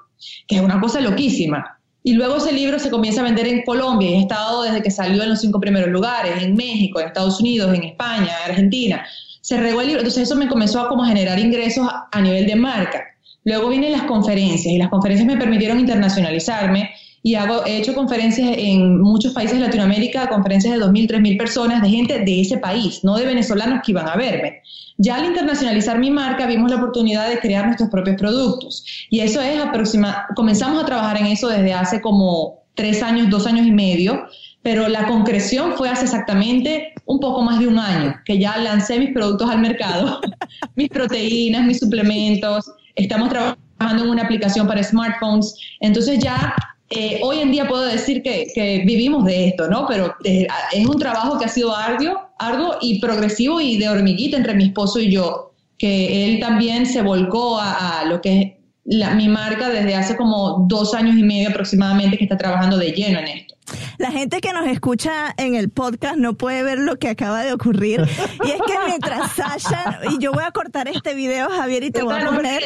[0.47, 1.79] que es una cosa loquísima.
[2.03, 4.89] Y luego ese libro se comienza a vender en Colombia y he estado desde que
[4.89, 9.05] salió en los cinco primeros lugares, en México, en Estados Unidos, en España, en Argentina.
[9.41, 12.55] Se regó el libro, entonces eso me comenzó a como generar ingresos a nivel de
[12.55, 13.03] marca.
[13.43, 16.89] Luego vienen las conferencias y las conferencias me permitieron internacionalizarme
[17.21, 21.81] y hago, he hecho conferencias en muchos países de Latinoamérica, conferencias de 2.000, 3.000 personas,
[21.81, 24.61] de gente de ese país, no de venezolanos que iban a verme.
[24.97, 28.85] Ya al internacionalizar mi marca vimos la oportunidad de crear nuestros propios productos.
[29.09, 33.45] Y eso es aproxima, comenzamos a trabajar en eso desde hace como tres años, dos
[33.45, 34.27] años y medio,
[34.61, 38.99] pero la concreción fue hace exactamente un poco más de un año que ya lancé
[38.99, 40.21] mis productos al mercado,
[40.75, 46.55] mis proteínas, mis suplementos, estamos trabajando en una aplicación para smartphones, entonces ya
[46.91, 49.85] eh, hoy en día puedo decir que, vivimos de esto, ¿no?
[49.87, 54.37] Pero eh, es un trabajo que ha sido arduo, arduo y progresivo y de hormiguita
[54.37, 59.27] entre mi esposo y yo, que él también se volcó a, lo que es mi
[59.27, 63.27] marca desde hace como dos años y medio aproximadamente que está trabajando de lleno en
[63.27, 63.48] esto.
[63.97, 67.53] La gente que nos escucha en el podcast no puede ver lo que acaba de
[67.53, 68.07] ocurrir.
[68.45, 72.03] Y es que mientras Sasha, y yo voy a cortar este video, Javier, y te
[72.03, 72.63] voy a poner.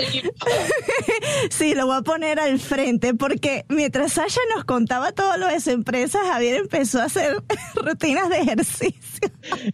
[1.49, 5.59] sí, lo voy a poner al frente, porque mientras Sasha nos contaba todo lo de
[5.59, 7.43] su empresa, Javier empezó a hacer
[7.75, 9.29] rutinas de ejercicio.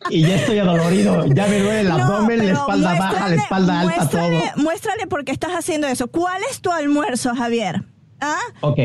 [0.09, 1.25] Y ya estoy adolorido.
[1.27, 4.41] Ya me duele el abdomen, la espalda baja, la espalda alta, todo.
[4.57, 6.07] Muéstrale por qué estás haciendo eso.
[6.07, 7.83] ¿Cuál es tu almuerzo, Javier?
[8.21, 8.39] ¿Ah?
[8.61, 8.79] Ok.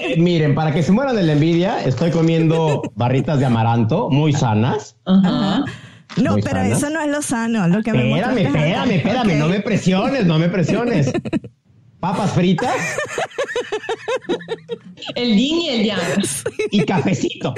[0.00, 4.32] Eh, miren, para que se mueran de la envidia, estoy comiendo barritas de amaranto muy
[4.32, 4.96] sanas.
[6.16, 7.66] No, pero eso no es lo sano.
[7.68, 11.12] Lo que espérame, espérame, espérame, no me presiones, no me presiones.
[12.00, 12.74] Papas fritas.
[15.14, 16.00] El yin y el yang.
[16.70, 17.54] Y cafecito.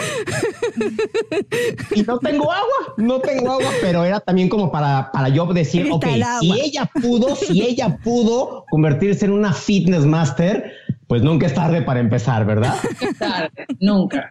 [1.95, 5.89] Y no tengo agua, no tengo agua, pero era también como para, para yo decir,
[5.91, 6.07] ok,
[6.41, 10.73] si ella pudo, si ella pudo convertirse en una fitness master,
[11.07, 12.75] pues nunca es tarde para empezar, ¿verdad?
[13.19, 14.27] tarde, nunca.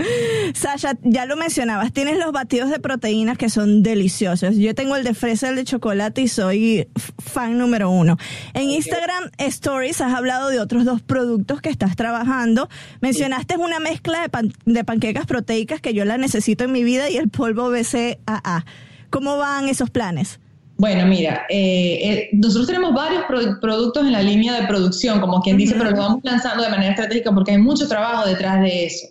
[0.53, 4.57] Sasha, ya lo mencionabas, tienes los batidos de proteínas que son deliciosos.
[4.57, 8.17] Yo tengo el de fresa, el de chocolate y soy fan número uno.
[8.53, 12.67] En Instagram Stories has hablado de otros dos productos que estás trabajando.
[12.99, 17.15] Mencionaste una mezcla de, de panquecas proteicas que yo la necesito en mi vida y
[17.15, 18.65] el polvo BCAA.
[19.09, 20.39] ¿Cómo van esos planes?
[20.77, 23.23] Bueno, mira, eh, eh, nosotros tenemos varios
[23.61, 26.91] productos en la línea de producción, como quien dice, pero los vamos lanzando de manera
[26.91, 29.07] estratégica porque hay mucho trabajo detrás de eso.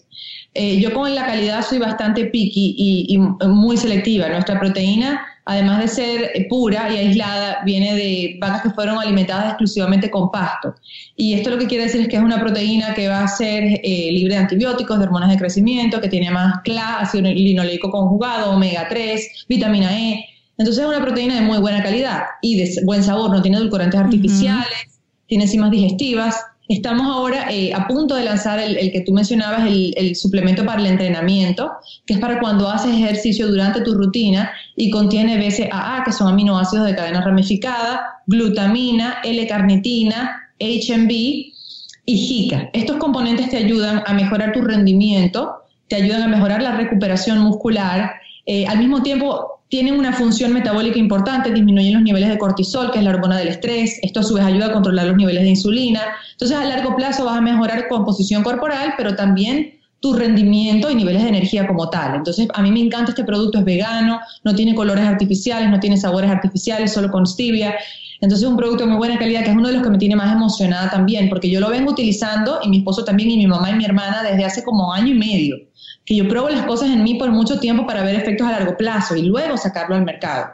[0.52, 2.76] Eh, yo con la calidad soy bastante picky
[3.08, 4.28] y, muy selectiva.
[4.28, 10.10] Nuestra proteína, además de ser pura y aislada, viene de vacas que fueron alimentadas exclusivamente
[10.10, 10.74] con pasto.
[11.16, 13.80] Y esto lo que quiere decir es que es una proteína que va a ser
[13.82, 18.86] libre de antibióticos, de hormonas de crecimiento, que tiene más CLA, ácido linoleico conjugado, omega
[18.86, 23.30] 3, vitamina E entonces es una proteína de muy buena calidad y de buen sabor,
[23.30, 26.36] no tiene edulcorantes artificiales, tiene enzimas digestivas.
[26.68, 30.86] Estamos ahora eh, a punto de lanzar el, que tú mencionabas, el, suplemento para el
[30.86, 31.72] entrenamiento,
[32.06, 36.86] que es para cuando haces ejercicio durante tu rutina y contiene BCAA, que son aminoácidos
[36.86, 41.52] de cadena ramificada, glutamina, L-carnitina, HMB y
[42.06, 42.70] JICA.
[42.72, 45.52] Estos componentes te ayudan a mejorar tu rendimiento,
[45.88, 48.12] te ayudan a mejorar la recuperación muscular.
[48.46, 53.00] Eh, al mismo tiempo, tienen una función metabólica importante, disminuyen los niveles de cortisol, que
[53.00, 53.98] es la hormona del estrés.
[54.02, 56.00] Esto a su vez ayuda a controlar los niveles de insulina.
[56.30, 61.24] Entonces, a largo plazo vas a mejorar composición corporal, pero también tu rendimiento y niveles
[61.24, 62.14] de energía como tal.
[62.14, 65.96] Entonces, a mí me encanta este producto, es vegano, no tiene colores artificiales, no tiene
[65.96, 67.74] sabores artificiales, solo con stevia.
[68.20, 69.98] Entonces, es un producto de muy buena calidad, que es uno de los que me
[69.98, 73.48] tiene más emocionada también, porque yo lo vengo utilizando, y mi esposo también, y mi
[73.48, 75.56] mamá y mi hermana, desde hace como año y medio
[76.04, 78.76] que yo pruebo las cosas en mí por mucho tiempo para ver efectos a largo
[78.76, 80.46] plazo y luego sacarlo al mercado.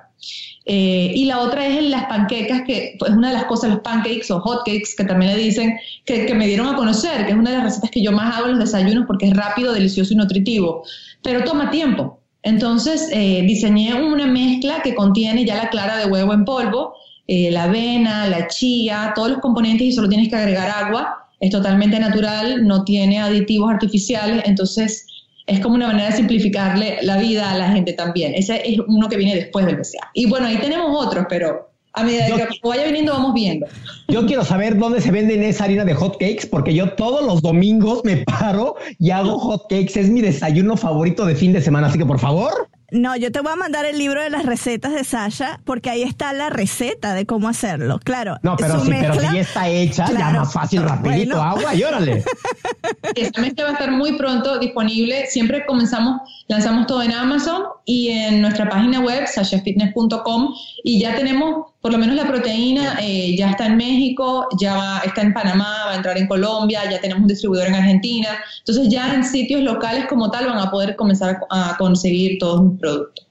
[0.66, 3.80] Eh, y la otra es en las panquecas, que es una de las cosas, los
[3.80, 7.50] pancakes o hotcakes, que también le dicen, que, me dieron a conocer, que es una
[7.50, 10.16] de las recetas que yo más hago en los desayunos porque es rápido, delicioso y
[10.16, 10.84] nutritivo,
[11.22, 12.20] pero toma tiempo.
[12.42, 16.94] Entonces eh, diseñé una mezcla que contiene ya la clara de huevo en polvo,
[17.26, 21.28] eh, la avena, la chía, todos los componentes y solo tienes que agregar agua.
[21.40, 25.06] Es totalmente natural, no tiene aditivos artificiales, entonces
[25.50, 28.34] es como una manera de simplificarle la vida a la gente también.
[28.34, 30.10] Ese es uno que viene después del BCA.
[30.14, 33.66] Y bueno, ahí tenemos otros, pero a medida que vaya viniendo vamos viendo.
[34.06, 37.42] Yo quiero saber dónde se venden esa harina de hot cakes, porque yo todos los
[37.42, 39.98] domingos me paro y hago hot cakes.
[39.98, 42.68] Es mi desayuno favorito de fin de semana, así que por favor.
[42.92, 46.02] No, yo te voy a mandar el libro de las recetas de Sasha porque ahí
[46.02, 47.98] está la receta de cómo hacerlo.
[48.02, 48.36] Claro.
[48.42, 52.24] No, pero, si, pero si ya está hecha, ya más fácil, rapidito, agua y órale.
[53.14, 55.26] Esta mezcla va a estar muy pronto disponible.
[55.26, 61.66] Siempre comenzamos, lanzamos todo en Amazon y en nuestra página web, sashafitness.com, y ya tenemos,
[61.80, 65.92] por lo menos la proteína, eh, ya está en México, ya está en Panamá, va
[65.92, 68.28] a entrar en Colombia, ya tenemos un distribuidor en Argentina.
[68.58, 72.78] Entonces ya en sitios locales como tal van a poder comenzar a conseguir todos mis
[72.78, 73.26] productos.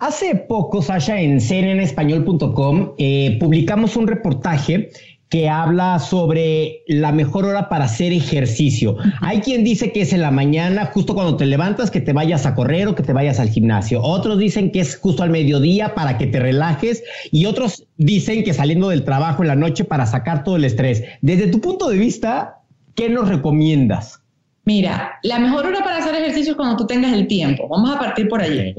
[0.00, 4.90] Hace poco, Sasha, en cnnespañol.com eh, publicamos un reportaje
[5.28, 8.96] que habla sobre la mejor hora para hacer ejercicio.
[9.20, 12.46] Hay quien dice que es en la mañana, justo cuando te levantas, que te vayas
[12.46, 14.02] a correr o que te vayas al gimnasio.
[14.02, 18.54] Otros dicen que es justo al mediodía para que te relajes y otros dicen que
[18.54, 21.04] saliendo del trabajo en la noche para sacar todo el estrés.
[21.20, 22.60] Desde tu punto de vista,
[22.94, 24.22] ¿qué nos recomiendas?
[24.64, 27.68] Mira, la mejor hora para hacer ejercicio es cuando tú tengas el tiempo.
[27.68, 28.74] Vamos a partir por allí.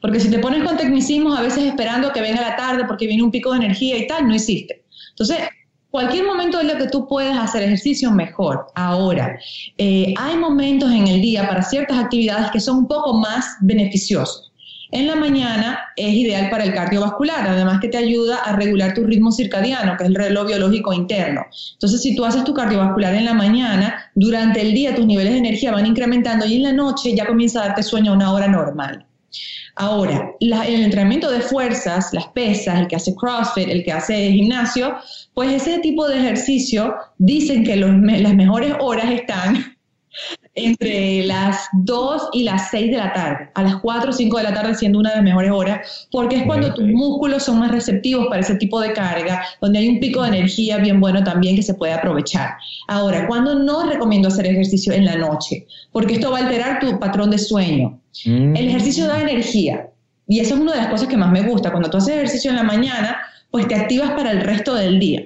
[0.00, 3.24] Porque si te pones con tecnicismos, a veces esperando que venga la tarde porque viene
[3.24, 4.84] un pico de energía y tal, no hiciste.
[5.10, 5.38] Entonces,
[5.92, 8.66] cualquier momento en el que tú puedas hacer ejercicio, mejor.
[8.74, 9.38] Ahora,
[9.76, 14.52] eh, hay momentos en el día para ciertas actividades que son un poco más beneficiosos.
[14.90, 19.04] En la mañana es ideal para el cardiovascular, además que te ayuda a regular tu
[19.04, 21.46] ritmo circadiano, que es el reloj biológico interno.
[21.74, 25.38] Entonces, si tú haces tu cardiovascular en la mañana, durante el día tus niveles de
[25.38, 28.48] energía van incrementando y en la noche ya comienza a darte sueño a una hora
[28.48, 29.06] normal.
[29.76, 34.96] Ahora, el entrenamiento de fuerzas, las pesas, el que hace CrossFit, el que hace gimnasio,
[35.34, 39.76] pues ese tipo de ejercicio dicen que las mejores horas están
[40.54, 44.42] entre las 2 y las 6 de la tarde, a las 4 o 5 de
[44.42, 47.70] la tarde siendo una de las mejores horas, porque es cuando tus músculos son más
[47.70, 51.56] receptivos para ese tipo de carga, donde hay un pico de energía bien bueno también
[51.56, 52.56] que se puede aprovechar.
[52.88, 56.98] Ahora, cuando no recomiendo hacer ejercicio en la noche, porque esto va a alterar tu
[56.98, 58.01] patrón de sueño.
[58.24, 58.56] Mm.
[58.56, 59.88] El ejercicio da energía
[60.28, 61.70] y eso es una de las cosas que más me gusta.
[61.70, 63.18] Cuando tú haces ejercicio en la mañana,
[63.50, 65.24] pues te activas para el resto del día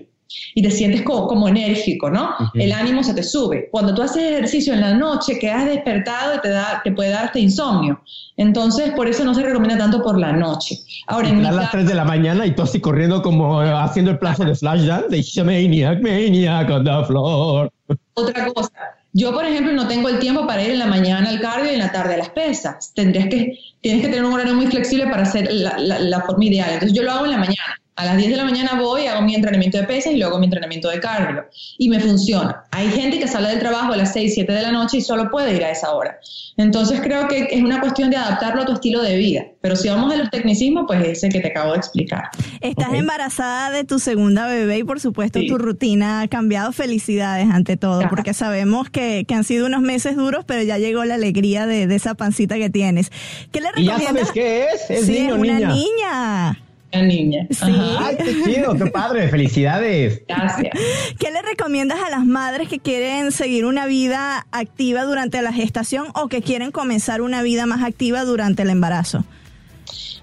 [0.55, 2.35] y te sientes como, enérgico, ¿no?
[2.55, 3.68] El ánimo se te sube.
[3.70, 7.27] Cuando tú haces ejercicio en la noche, quedas despertado y te, da, te puede dar
[7.27, 8.01] este insomnio.
[8.37, 10.79] Entonces, por eso no se recomienda tanto por la noche.
[11.07, 14.11] Ahora, en a las 3 de la mañana y tú así corriendo como eh, haciendo
[14.11, 17.72] el plazo de Flash Dance de Maniac, Maniac con la flor.
[18.14, 18.72] Otra cosa,
[19.16, 21.74] yo, por ejemplo, no tengo el tiempo para ir en la mañana al cardio y
[21.74, 22.92] en la tarde a las pesas.
[22.94, 26.74] Tendrías que, tienes que tener un horario muy flexible para hacer la, la forma ideal.
[26.74, 29.22] Entonces, yo lo hago en la mañana a las 10 de la mañana voy, hago
[29.22, 31.46] mi entrenamiento de pesas y luego mi entrenamiento de cardio.
[31.78, 32.64] Y me funciona.
[32.70, 35.30] Hay gente que sale del trabajo a las 6, 7 de la noche y solo
[35.30, 36.18] puede ir a esa hora.
[36.59, 39.46] Entonces creo que es una cuestión de adaptarlo a tu estilo de vida.
[39.62, 42.24] Pero si vamos a los tecnicismos, pues ese que te acabo de explicar.
[42.61, 46.72] Estás embarazada de tu segunda bebé y por supuesto tu rutina ha cambiado.
[46.72, 51.14] Felicidades ante todo, porque sabemos que, han sido unos meses duros, pero ya llegó la
[51.14, 53.11] alegría de, esa pancita que tienes.
[53.52, 54.00] ¿Qué le recomiendas?
[54.00, 54.90] ¿Y ya sabes qué es?
[54.90, 56.65] Es sí, una niña niña.
[56.92, 57.75] Sí.
[57.99, 60.22] Ay, qué chido, qué padre, felicidades.
[60.27, 60.72] Gracias.
[61.18, 66.07] ¿Qué le recomiendas a las madres que quieren seguir una vida activa durante la gestación
[66.14, 69.25] o que quieren comenzar una vida más activa durante el embarazo?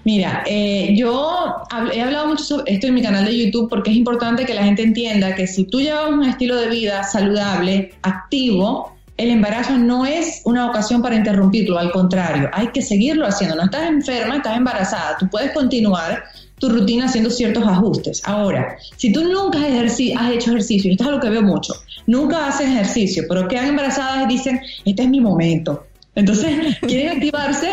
[0.04, 3.96] Mira, eh, yo he hablado mucho sobre esto en mi canal de YouTube porque es
[3.96, 8.94] importante que la gente entienda que si tú llevas un estilo de vida saludable, activo,
[9.16, 13.56] el embarazo no es una ocasión para interrumpirlo, al contrario, hay que seguirlo haciendo.
[13.56, 16.24] No estás enferma, estás embarazada, tú puedes continuar
[16.64, 18.22] tu rutina haciendo ciertos ajustes.
[18.24, 21.74] Ahora, si tú nunca has, has hecho ejercicio, y esto es lo que veo mucho,
[22.06, 25.86] nunca haces ejercicio, pero quedan embarazadas y dicen, este es mi momento.
[26.14, 27.68] Entonces, quieren activarse,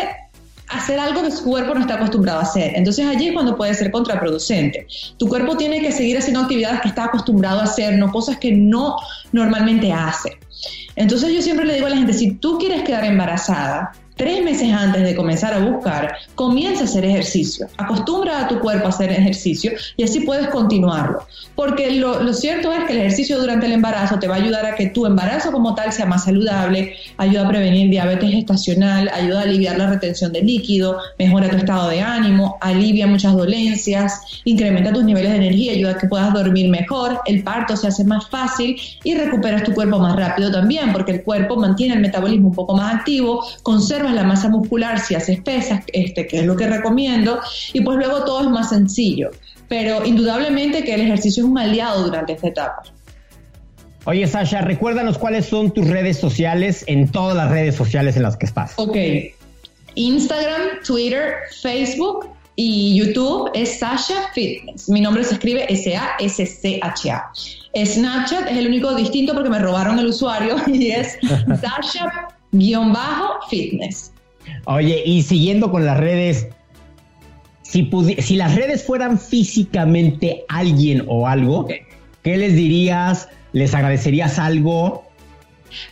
[0.68, 2.72] hacer algo que su cuerpo no está acostumbrado a hacer.
[2.74, 4.86] Entonces, allí es cuando puede ser contraproducente.
[5.16, 8.52] Tu cuerpo tiene que seguir haciendo actividades que está acostumbrado a hacer, no cosas que
[8.52, 8.96] no
[9.32, 10.36] normalmente hace.
[10.96, 14.72] Entonces, yo siempre le digo a la gente, si tú quieres quedar embarazada, tres meses
[14.72, 17.66] antes de comenzar a buscar, comienza a hacer ejercicio.
[17.76, 21.26] Acostumbra a tu cuerpo a hacer ejercicio y así puedes continuarlo.
[21.54, 24.74] Porque lo, cierto es que el ejercicio durante el embarazo te va a ayudar a
[24.74, 29.42] que tu embarazo como tal sea más saludable, ayuda a prevenir diabetes gestacional, ayuda a
[29.42, 35.04] aliviar la retención de líquido, mejora tu estado de ánimo, alivia muchas dolencias, incrementa tus
[35.04, 38.76] niveles de energía, ayuda a que puedas dormir mejor, el parto se hace más fácil
[39.04, 42.74] y recuperas tu cuerpo más rápido también, porque el cuerpo mantiene el metabolismo un poco
[42.74, 47.40] más activo, conserva la masa muscular si haces pesas, este, que es lo que recomiendo,
[47.72, 49.30] y pues luego todo es más sencillo.
[49.68, 52.82] Pero indudablemente que el ejercicio es un aliado durante esta etapa.
[54.04, 58.36] Oye, Sasha, recuérdanos cuáles son tus redes sociales en todas las redes sociales en las
[58.36, 58.74] que estás.
[58.76, 58.96] Ok.
[59.94, 64.88] Instagram, Twitter, Facebook y YouTube es Sasha Fitness.
[64.88, 67.30] Mi nombre se escribe S-A-S-C-H-A.
[67.84, 71.18] Snapchat es el único distinto porque me robaron el usuario y es
[71.60, 74.12] Sasha guion bajo fitness.
[74.66, 76.46] Oye, y siguiendo con las redes,
[77.62, 81.66] si, si las redes fueran físicamente alguien o algo,
[82.22, 83.28] ¿qué les dirías?
[83.52, 85.04] ¿Les agradecerías algo?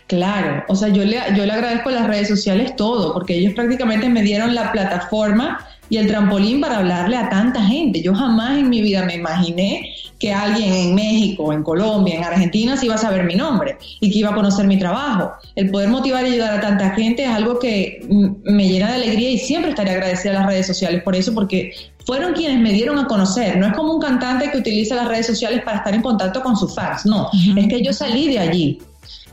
[0.06, 3.54] Claro, o sea, yo le, yo le agradezco a las redes sociales todo, porque ellos
[3.54, 8.00] prácticamente me dieron la plataforma y el trampolín para hablarle a tanta gente.
[8.00, 12.76] Yo jamás en mi vida me imaginé que alguien en México, en Colombia, en Argentina
[12.76, 15.32] se iba a saber mi nombre y que iba a conocer mi trabajo.
[15.56, 19.30] El poder motivar y ayudar a tanta gente es algo que me llena de alegría
[19.30, 21.72] y siempre estaré agradecida a las redes sociales por eso, porque
[22.06, 23.56] fueron quienes me dieron a conocer.
[23.56, 26.56] No es como un cantante que utiliza las redes sociales para estar en contacto con
[26.56, 28.78] sus fans, no, es que yo salí de allí.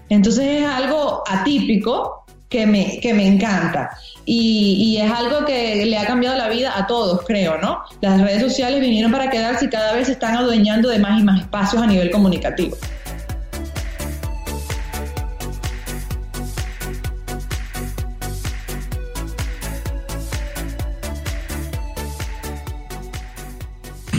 [0.10, 3.91] Entonces es algo atípico que me, que me encanta.
[4.25, 7.83] Y, es algo que le ha cambiado la vida a todos, creo, ¿no?
[8.01, 11.23] Las redes sociales vinieron para quedarse y cada vez se están adueñando de más y
[11.23, 12.75] más espacios a nivel comunicativo.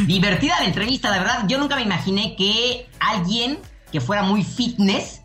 [0.07, 1.45] Divertida la entrevista, la verdad.
[1.49, 3.59] Yo nunca me imaginé que alguien
[3.93, 5.21] que fuera muy fitness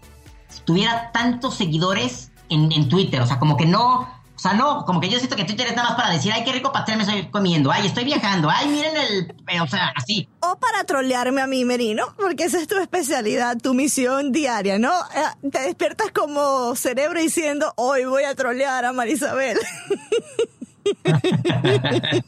[0.66, 3.22] tuviera tantos seguidores en, en Twitter.
[3.22, 5.76] O sea, como que no o sea, no, como que yo siento que Twitter es
[5.76, 8.68] nada más para decir, ay, qué rico pastel me estoy comiendo, ay, estoy viajando, ay,
[8.68, 10.28] miren el, eh, o sea, así.
[10.42, 14.92] O para trolearme a mí, Merino, porque esa es tu especialidad, tu misión diaria, ¿no?
[14.92, 19.60] Eh, te despiertas como cerebro diciendo, hoy voy a trolear a Marisabel.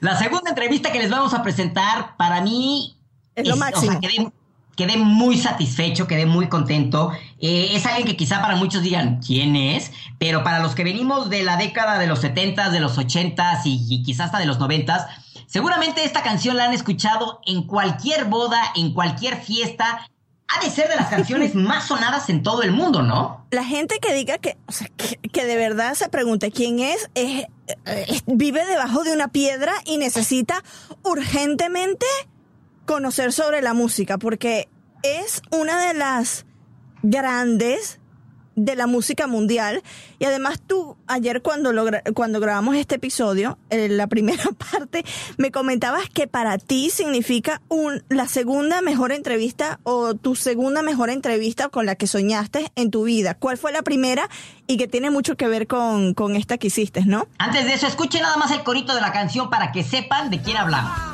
[0.00, 2.96] La segunda entrevista que les vamos a presentar, para mí...
[3.36, 3.98] Es lo máximo
[4.76, 7.12] quedé muy satisfecho, quedé muy contento.
[7.40, 11.30] Eh, es alguien que quizá para muchos digan quién es, pero para los que venimos
[11.30, 15.06] de la década de los 70 de los 80s y, quizás hasta de los 90s,
[15.46, 20.08] seguramente esta canción la han escuchado en cualquier boda, en cualquier fiesta.
[20.46, 23.46] Ha de ser de las canciones más sonadas en todo el mundo, ¿no?
[23.50, 24.88] La gente que diga que, o sea,
[25.32, 27.46] que, de verdad se pregunte quién es, es,
[28.26, 30.62] vive debajo de una piedra y necesita
[31.02, 32.06] urgentemente
[32.86, 34.68] conocer sobre la música, porque
[35.02, 36.46] es una de las
[37.02, 38.00] grandes
[38.56, 39.82] de la música mundial.
[40.18, 41.72] Y además tú, ayer cuando,
[42.14, 45.04] cuando grabamos este episodio, en la primera parte,
[45.36, 51.10] me comentabas que para ti significa un, la segunda mejor entrevista o tu segunda mejor
[51.10, 53.34] entrevista con la que soñaste en tu vida.
[53.34, 54.28] ¿Cuál fue la primera
[54.66, 57.26] y que tiene mucho que ver con, con esta que hiciste, no?
[57.38, 60.40] Antes de eso, escuchen nada más el corito de la canción para que sepan de
[60.40, 61.13] quién hablamos.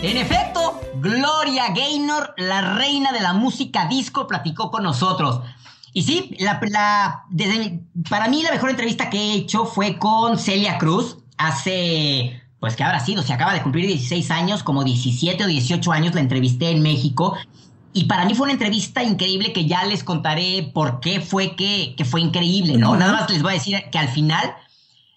[0.00, 5.40] En efecto, Gloria Gaynor, la reina de la música disco, platicó con nosotros.
[5.92, 11.18] Y sí, la, para mí la mejor entrevista que he hecho fue con Celia Cruz
[11.36, 15.90] hace, pues que habrá sido, se acaba de cumplir 16 años, como 17 o 18
[15.90, 17.36] años la entrevisté en México.
[17.92, 21.96] Y para mí fue una entrevista increíble que ya les contaré por qué fue que,
[22.04, 22.94] fue increíble, ¿no?
[22.94, 24.54] Nada más les voy a decir que al final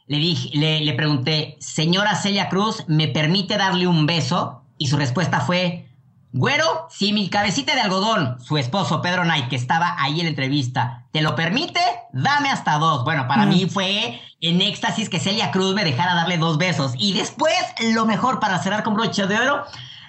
[0.08, 4.61] le, dije, le, le pregunté, señora Celia Cruz, ¿me permite darle un beso?
[4.82, 5.88] Y su respuesta fue,
[6.34, 10.30] güero, si mi cabecita de algodón, su esposo Pedro Knight, que estaba ahí en la
[10.32, 11.80] entrevista, te lo permite,
[12.14, 13.04] dame hasta dos.
[13.04, 16.94] Bueno, para mí fue en éxtasis que Celia Cruz me dejara darle dos besos.
[16.98, 17.54] Y después,
[17.94, 19.66] lo mejor para cerrar con broche de oro,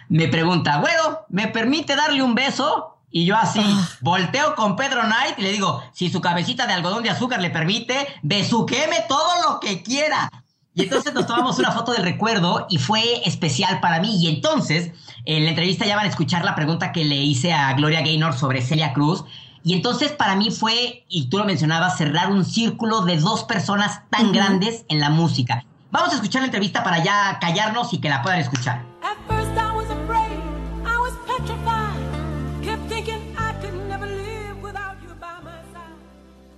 [0.09, 2.97] me pregunta, güero, ¿me permite darle un beso?
[3.11, 3.91] Y yo así, ah.
[4.01, 7.51] volteo con Pedro Knight y le digo, si su cabecita de algodón de azúcar le
[7.51, 10.31] permite, besuqueme todo lo que quiera.
[10.75, 14.17] Y entonces nos tomamos una foto del recuerdo y fue especial para mí.
[14.23, 14.91] Y entonces,
[15.27, 18.33] en la entrevista ya van a escuchar la pregunta que le hice a Gloria Gaynor
[18.33, 19.25] sobre Celia Cruz.
[19.65, 24.01] Y entonces para mí fue, y tú lo mencionabas, cerrar un círculo de dos personas
[24.09, 25.65] tan grandes en la música.
[25.91, 28.83] Vamos a escuchar la entrevista para ya callarnos y que la puedan escuchar.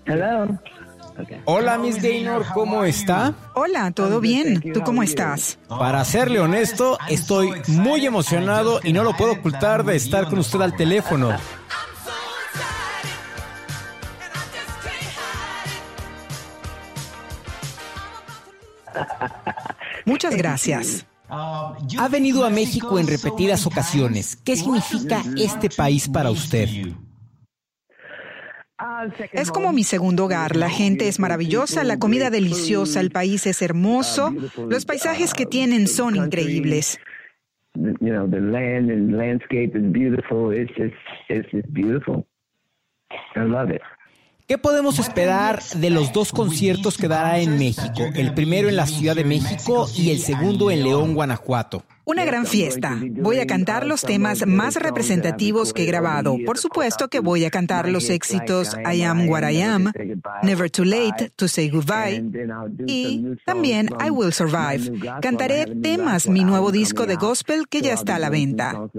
[0.06, 0.46] Hello.
[1.44, 3.34] Hola, Miss Gaynor, ¿cómo está?
[3.54, 4.60] Hola, ¿todo bien?
[4.72, 5.58] ¿Tú cómo estás?
[5.68, 10.60] Para serle honesto, estoy muy emocionado y no lo puedo ocultar de estar con usted
[10.60, 11.36] al teléfono.
[20.04, 21.06] Muchas gracias.
[21.28, 24.36] Ha venido a México en repetidas ocasiones.
[24.36, 26.68] ¿Qué significa este país para usted?
[29.32, 30.56] Es como mi segundo hogar.
[30.56, 34.34] La gente es maravillosa, la comida deliciosa, el país es hermoso,
[34.68, 36.98] los paisajes que tienen son increíbles.
[44.46, 48.02] ¿Qué podemos esperar de los dos conciertos que dará en México?
[48.14, 51.82] El primero en la Ciudad de México y el segundo en León, Guanajuato.
[52.04, 52.98] Una gran fiesta.
[53.00, 56.36] Voy a cantar los temas más representativos que he grabado.
[56.44, 59.90] Por supuesto que voy a cantar los éxitos I Am What I Am,
[60.42, 62.22] Never Too Late to Say Goodbye
[62.86, 64.92] y también I Will Survive.
[65.22, 68.90] Cantaré temas, mi nuevo disco de gospel que ya está a la venta.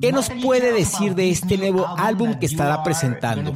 [0.00, 3.52] ¿Qué nos puede decir de este nuevo álbum que estará presentando?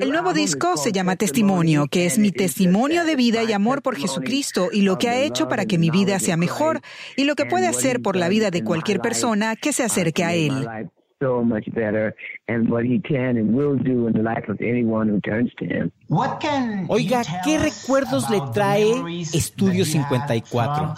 [0.00, 3.96] El nuevo disco se llama Testimonio, que es mi testimonio de vida y amor por
[3.96, 6.80] Jesucristo y lo que ha hecho para que mi vida sea mejor
[7.16, 10.34] y lo que puede hacer por la vida de cualquier persona que se acerque a
[10.34, 10.66] Él.
[16.88, 18.94] Oiga, ¿qué recuerdos le trae
[19.34, 20.94] Estudio 54?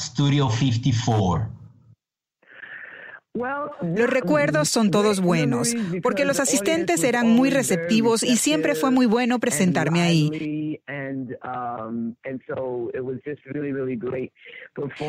[3.35, 9.07] Los recuerdos son todos buenos, porque los asistentes eran muy receptivos y siempre fue muy
[9.07, 10.81] bueno presentarme ahí.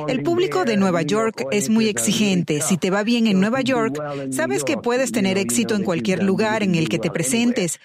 [0.07, 2.61] El público de Nueva York es muy exigente.
[2.61, 4.01] Si te va bien en Nueva York,
[4.31, 7.81] sabes que puedes tener éxito en cualquier lugar en el que te presentes.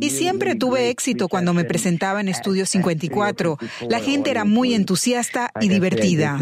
[0.00, 3.56] Y siempre tuve éxito cuando me presentaba en Estudio 54.
[3.88, 6.38] La gente era muy entusiasta y divertida.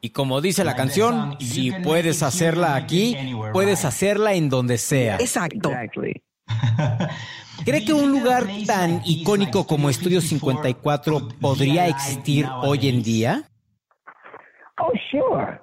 [0.00, 3.16] Y como dice la canción, si puedes hacerla aquí,
[3.52, 5.16] puedes hacerla en donde sea.
[5.16, 5.70] Exacto.
[7.64, 13.44] ¿Cree que un lugar tan icónico como Estudio 54 podría existir hoy en día?
[14.78, 15.60] Oh, sure.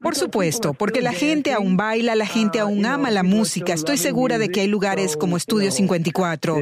[0.00, 3.72] Por supuesto, porque la gente aún baila, la gente aún ama la música.
[3.72, 6.56] Estoy segura de que hay lugares como Estudio 54.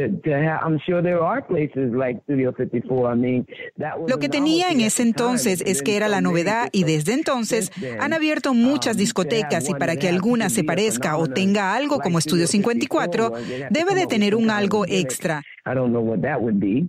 [4.08, 7.70] Lo que tenía en ese entonces es que era la novedad y desde entonces
[8.00, 12.46] han abierto muchas discotecas y para que alguna se parezca o tenga algo como Estudio
[12.46, 13.32] 54,
[13.70, 15.42] debe de tener un algo extra.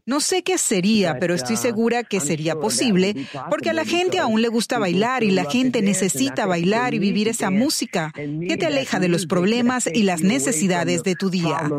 [0.06, 3.16] No sé qué sería, pero estoy segura que sería posible
[3.50, 7.28] porque a la gente aún le gusta bailar y la gente necesita bailar y vivir
[7.28, 11.70] esa música que te aleja de los problemas y las necesidades de tu día.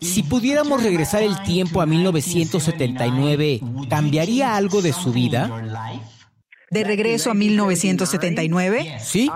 [0.00, 5.50] Si pudiéramos regresar el tiempo a 1979, ¿cambiaría algo de su vida?
[6.70, 8.98] de regreso a 1979?
[9.00, 9.28] Sí.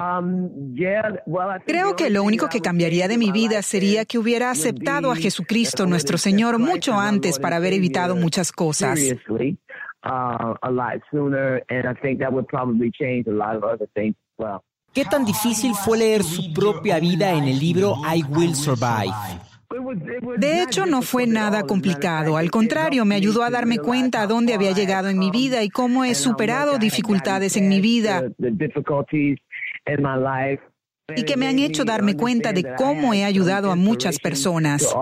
[1.66, 5.86] Creo que lo único que cambiaría de mi vida sería que hubiera aceptado a Jesucristo
[5.86, 9.00] nuestro Señor mucho antes para haber evitado muchas cosas.
[14.92, 19.14] ¿Qué tan difícil fue leer su propia vida en el libro I Will Survive?
[20.36, 22.36] De hecho, no fue nada complicado.
[22.36, 25.68] Al contrario, me ayudó a darme cuenta a dónde había llegado en mi vida y
[25.68, 28.22] cómo he superado dificultades en mi vida.
[31.16, 34.94] Y que me han hecho darme cuenta de cómo he ayudado a muchas personas.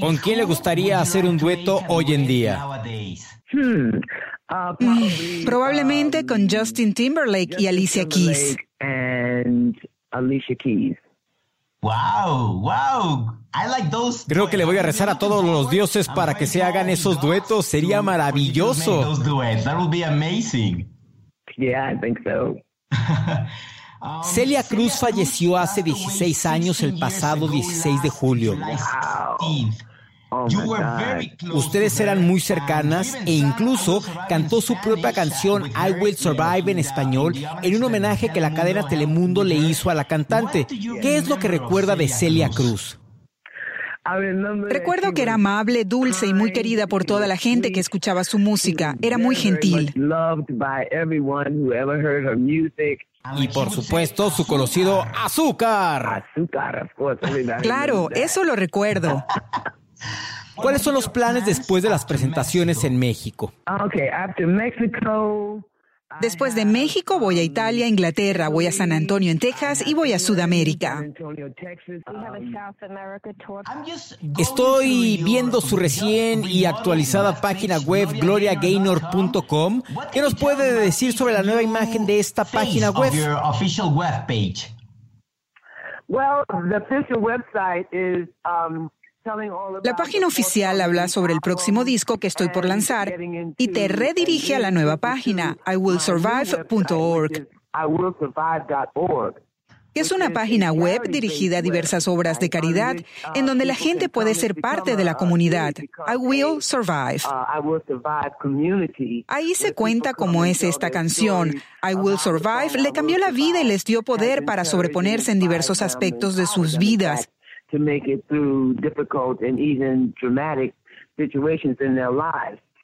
[0.00, 2.64] ¿Con quién le gustaría hacer un dueto hoy en día?
[3.52, 4.00] Hmm.
[4.78, 8.56] Mm, probablemente con Justin Timberlake y Alicia Keys.
[11.82, 13.32] Wow, wow.
[13.54, 14.24] I like those.
[14.26, 17.20] Creo que le voy a rezar a todos los dioses para que se hagan esos
[17.20, 17.66] duetos.
[17.66, 19.16] Sería maravilloso.
[19.64, 20.88] That would be amazing.
[21.56, 22.56] Yeah, I think so.
[24.22, 28.56] Celia Cruz falleció hace 16 años el pasado 16 de julio.
[29.38, 30.46] Oh
[31.54, 37.34] Ustedes eran muy cercanas e incluso cantó su propia canción I Will Survive en español
[37.62, 40.66] en un homenaje que la cadena Telemundo le hizo a la cantante.
[41.00, 42.98] ¿Qué es lo que recuerda de Celia Cruz?
[44.68, 48.38] Recuerdo que era amable, dulce y muy querida por toda la gente que escuchaba su
[48.38, 48.94] música.
[49.02, 49.92] Era muy gentil.
[53.38, 56.24] Y por supuesto, su conocido azúcar.
[57.62, 59.24] Claro, eso lo recuerdo.
[60.54, 63.52] ¿Cuáles son los planes después de las presentaciones en México?
[66.20, 70.12] Después de México voy a Italia, Inglaterra, voy a San Antonio en Texas y voy
[70.12, 71.04] a Sudamérica.
[74.38, 79.82] Estoy viendo su recién y actualizada página web gloriagaynor.com.
[80.12, 83.12] ¿Qué nos puede decir sobre la nueva imagen de esta página web?
[86.08, 88.90] Well, the official website is um,
[89.82, 93.12] la página oficial habla sobre el próximo disco que estoy por lanzar
[93.56, 97.48] y te redirige a la nueva página, iwillsurvive.org.
[99.96, 102.96] que es una página web dirigida a diversas obras de caridad
[103.34, 105.72] en donde la gente puede ser parte de la comunidad.
[106.06, 107.22] I Will Survive.
[109.26, 111.54] Ahí se cuenta cómo es esta canción.
[111.82, 115.80] I Will Survive le cambió la vida y les dio poder para sobreponerse en diversos
[115.80, 117.30] aspectos de sus vidas.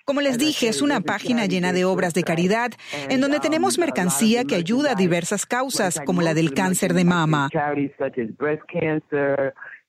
[0.05, 2.73] Como les dije, es una página llena de obras de caridad
[3.09, 7.49] en donde tenemos mercancía que ayuda a diversas causas, como la del cáncer de mama.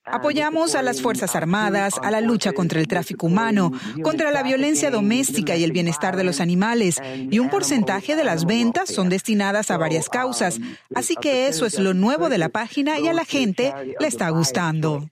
[0.06, 4.90] Apoyamos a las Fuerzas Armadas, a la lucha contra el tráfico humano, contra la violencia
[4.90, 7.00] doméstica y el bienestar de los animales,
[7.30, 10.60] y un porcentaje de las ventas son destinadas a varias causas.
[10.94, 14.28] Así que eso es lo nuevo de la página y a la gente le está
[14.30, 15.08] gustando.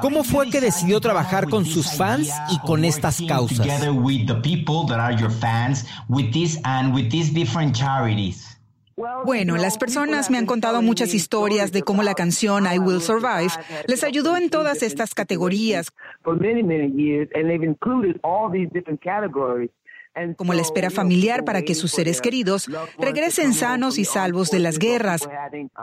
[0.00, 3.66] ¿Cómo fue que decidió trabajar con sus fans y con estas causas?
[9.24, 13.52] Bueno, las personas me han contado muchas historias de cómo la canción I Will Survive
[13.88, 15.92] les ayudó en todas estas categorías
[20.36, 24.78] como la espera familiar para que sus seres queridos regresen sanos y salvos de las
[24.78, 25.28] guerras,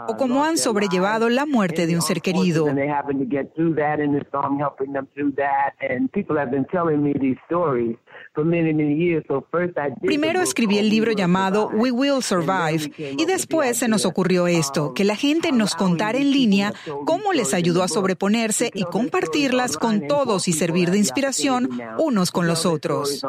[0.08, 2.68] o como han sobrellevado la muerte de un ser querido.
[10.02, 15.04] Primero escribí el libro llamado We Will Survive y después se nos ocurrió esto, que
[15.04, 16.74] la gente nos contara en línea
[17.06, 22.48] cómo les ayudó a sobreponerse y compartirlas con todos y servir de inspiración unos con
[22.48, 23.22] los otros.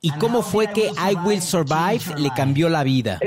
[0.00, 3.18] ¿Y cómo fue que I Will Survive le cambió la vida?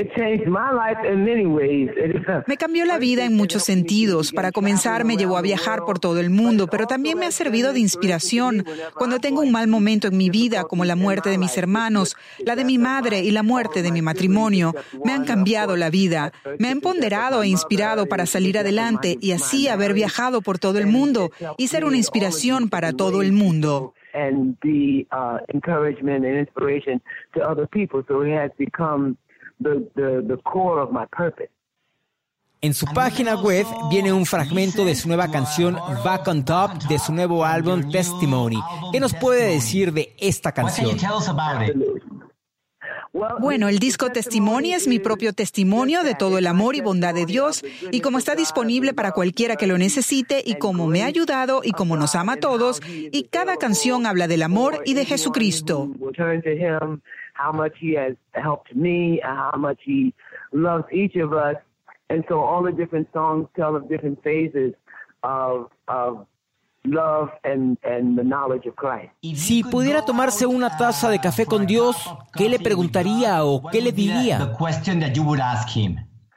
[2.46, 4.32] Me cambió la vida en muchos sentidos.
[4.32, 7.72] Para comenzar, me llevó a viajar por todo el mundo, pero también me ha servido
[7.72, 8.64] de inspiración.
[8.94, 12.56] Cuando tengo un mal momento en mi vida, como la muerte de mis hermanos, la
[12.56, 14.74] de mi madre y la muerte de mi matrimonio,
[15.04, 16.32] me han cambiado la vida.
[16.58, 20.86] Me han ponderado e inspirado para salir adelante y así haber viajado por todo el
[20.86, 23.92] mundo y ser una inspiración para todo el mundo.
[32.62, 36.98] En su página web viene un fragmento de su nueva canción Back on Top de
[36.98, 38.62] su nuevo álbum Testimony.
[38.92, 40.96] ¿Qué nos puede decir de esta canción?
[43.12, 47.26] Bueno, el disco Testimony es mi propio testimonio de todo el amor y bondad de
[47.26, 51.60] Dios y como está disponible para cualquiera que lo necesite y como me ha ayudado
[51.62, 55.90] y como nos ama a todos y cada canción habla del amor y de Jesucristo.
[69.34, 71.96] Si pudiera tomarse una taza de café con Dios,
[72.34, 74.56] ¿qué le preguntaría o qué le diría?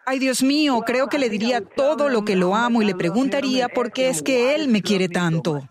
[0.08, 3.70] Ay, Dios mío, creo que le diría todo lo que lo amo y le preguntaría
[3.70, 5.68] por qué es que Él me quiere tanto.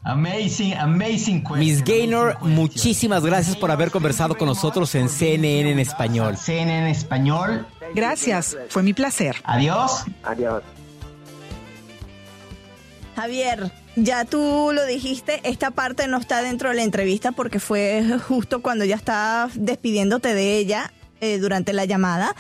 [1.57, 6.37] Miss Gaynor, muchísimas gracias por haber conversado con nosotros en CNN en español.
[6.37, 7.65] CNN en español.
[7.95, 9.37] Gracias, fue mi placer.
[9.45, 10.05] Adiós.
[10.25, 10.65] Adiós.
[13.15, 18.19] Javier, ya tú lo dijiste, esta parte no está dentro de la entrevista porque fue
[18.27, 22.35] justo cuando ya estabas despidiéndote de ella eh, durante la llamada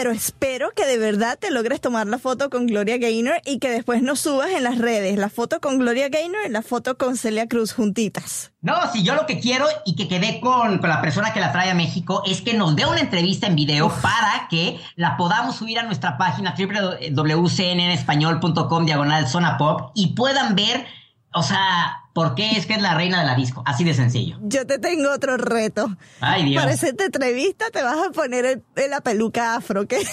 [0.00, 3.68] pero espero que de verdad te logres tomar la foto con Gloria Gaynor y que
[3.68, 7.18] después nos subas en las redes la foto con Gloria Gaynor y la foto con
[7.18, 8.50] Celia Cruz juntitas.
[8.62, 11.52] No, si yo lo que quiero y que quedé con, con la persona que la
[11.52, 15.56] trae a México es que nos dé una entrevista en video para que la podamos
[15.56, 20.86] subir a nuestra página www.cnnespañol.com diagonal zona pop y puedan ver,
[21.34, 23.62] o sea, ¿Por qué es que es la reina de la disco?
[23.66, 24.38] Así de sencillo.
[24.42, 25.96] Yo te tengo otro reto.
[26.20, 26.62] Ay, Dios.
[26.62, 30.00] Para esta entrevista te vas a poner el, la peluca afro que,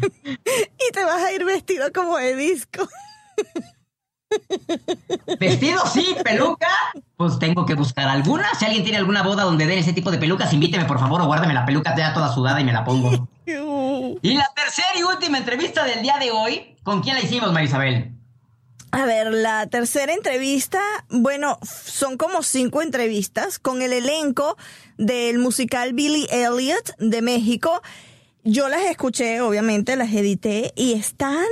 [0.00, 2.88] y te vas a ir vestido como de disco.
[5.38, 6.14] ¿Vestido sí?
[6.24, 6.68] ¿Peluca?
[7.16, 8.54] Pues tengo que buscar alguna.
[8.54, 11.26] Si alguien tiene alguna boda donde den ese tipo de pelucas, invíteme por favor o
[11.26, 13.28] guárdame la peluca ya toda sudada y me la pongo.
[13.46, 18.19] y la tercera y última entrevista del día de hoy, ¿con quién la hicimos, Marisabel?
[18.92, 24.56] A ver, la tercera entrevista, bueno, son como cinco entrevistas con el elenco
[24.98, 27.82] del musical Billy Elliot de México.
[28.42, 31.46] Yo las escuché, obviamente, las edité y están,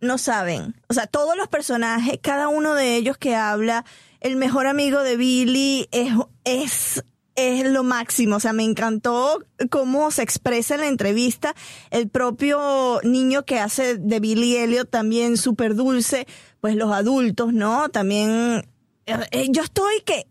[0.00, 3.84] no saben, o sea, todos los personajes, cada uno de ellos que habla,
[4.20, 6.12] el mejor amigo de Billy es,
[6.44, 7.04] es
[7.36, 8.36] es lo máximo.
[8.36, 11.54] O sea, me encantó cómo se expresa en la entrevista.
[11.90, 16.26] El propio niño que hace de Billy Elliot también súper dulce
[16.64, 17.90] pues los adultos, ¿no?
[17.90, 18.66] También
[19.04, 20.26] eh, eh, yo estoy que,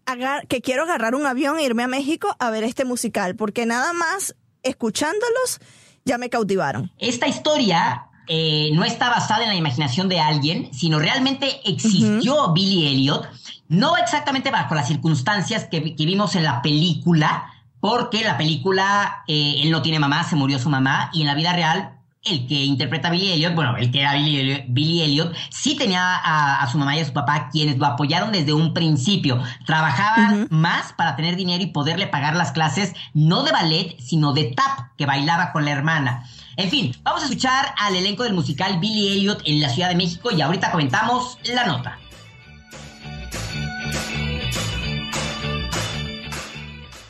[0.49, 3.93] que quiero agarrar un avión e irme a México a ver este musical, porque nada
[3.93, 5.59] más escuchándolos
[6.05, 6.91] ya me cautivaron.
[6.97, 12.87] Esta historia eh, no está basada en la imaginación de alguien, sino realmente existió Billy
[12.87, 13.29] Elliot,
[13.67, 17.45] no exactamente bajo las circunstancias que, vimos en la película,
[17.79, 21.53] porque la película él no tiene mamá, se murió su mamá, y en la vida
[21.53, 26.15] real el que interpreta a Billy Elliot, bueno, el que era Billy Elliot, sí tenía
[26.15, 29.41] a, su mamá y a su papá quienes lo apoyaron desde un principio.
[29.65, 34.45] Trabajaban más para tener dinero y poderle pagar las clases, no de ballet, sino de
[34.45, 36.25] tap, que bailaba con la hermana.
[36.55, 39.95] En fin, vamos a escuchar al elenco del musical Billy Elliot en la Ciudad de
[39.95, 41.99] México y ahorita comentamos la nota.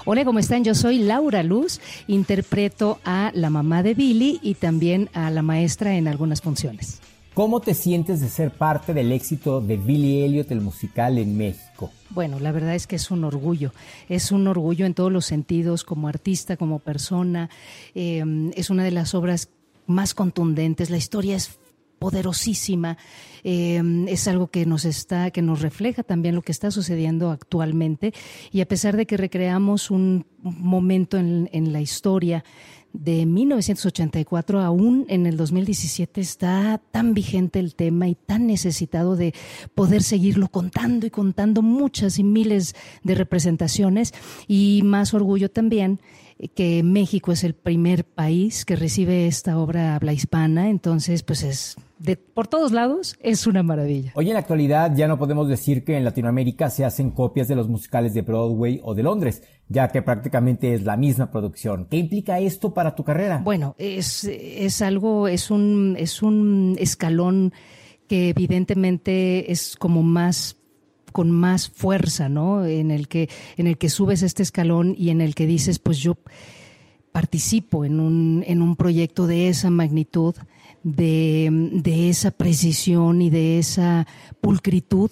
[0.06, 0.66] Hola, ¿cómo están?
[0.66, 5.96] Yo soy Laura Luz, interpreto a la mamá de Billy y también a la maestra
[5.96, 7.00] en algunas funciones.
[7.34, 11.90] ¿Cómo te sientes de ser parte del éxito de Billy Elliot, el musical en México?
[12.10, 13.72] Bueno, la verdad es que es un orgullo,
[14.10, 17.50] es un orgullo en todos los sentidos, como artista, como persona.
[17.96, 19.48] Eh, es una de las obras
[19.88, 21.60] más contundentes, la historia es
[22.04, 22.98] poderosísima.
[23.46, 28.14] Em, es algo que nos está, que nos refleja también lo que está sucediendo actualmente.
[28.52, 32.44] Y a pesar de que recreamos un momento en, en la historia
[32.92, 39.34] de 1984 aún en el 2017 está tan vigente el tema y tan necesitado de
[39.74, 44.14] poder seguirlo contando y contando muchas y miles de representaciones
[44.48, 46.02] y más orgullo también
[46.50, 51.76] que México es el primer país que recibe esta obra habla hispana, entonces pues es
[52.00, 54.12] de por todos lados es una maravilla.
[54.16, 57.56] Hoy en la actualidad ya no podemos decir que en Latinoamérica se hacen copias de
[57.56, 61.88] los musicales de Broadway o de Londres, ya que prácticamente es la misma producción.
[61.90, 63.42] ¿Qué implica esto para tu carrera?
[63.44, 67.54] Bueno, es, es algo, es un, es un escalón
[68.08, 70.58] que evidentemente es como más
[71.14, 72.66] con más fuerza, ¿no?
[72.66, 76.00] En el que, en el que subes este escalón y en el que dices, pues
[76.00, 76.18] yo
[77.14, 80.36] participo en un, en un proyecto de esa magnitud,
[80.84, 84.06] de, de esa precisión y de esa
[84.42, 85.12] pulcritud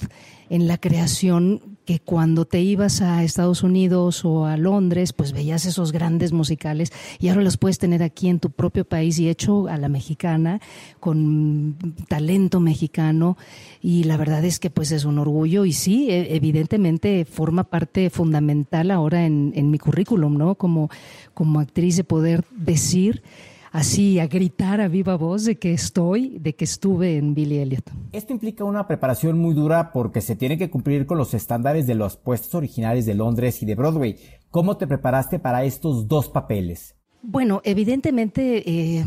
[0.50, 5.92] en la creación cuando te ibas a Estados Unidos o a Londres, pues veías esos
[5.92, 9.78] grandes musicales y ahora los puedes tener aquí en tu propio país y hecho a
[9.78, 10.62] la mexicana,
[11.00, 11.76] con
[12.08, 13.38] talento mexicano
[13.82, 18.10] y la verdad es que pues es un orgullo y sí, e, evidentemente forma parte
[18.10, 20.56] fundamental ahora en, en mi currículum, ¿no?
[20.56, 20.90] Como,
[21.34, 23.24] como actriz de poder decir
[23.72, 27.90] así a gritar a viva voz de que estoy, de que estuve en Billy Elliot.
[28.12, 31.96] Esto implica una preparación muy dura porque se tiene que cumplir con los estándares de
[31.96, 34.18] los puestos originales de Londres y de Broadway.
[34.50, 36.96] ¿Cómo te preparaste para estos dos papeles?
[37.24, 39.06] Bueno, evidentemente eh,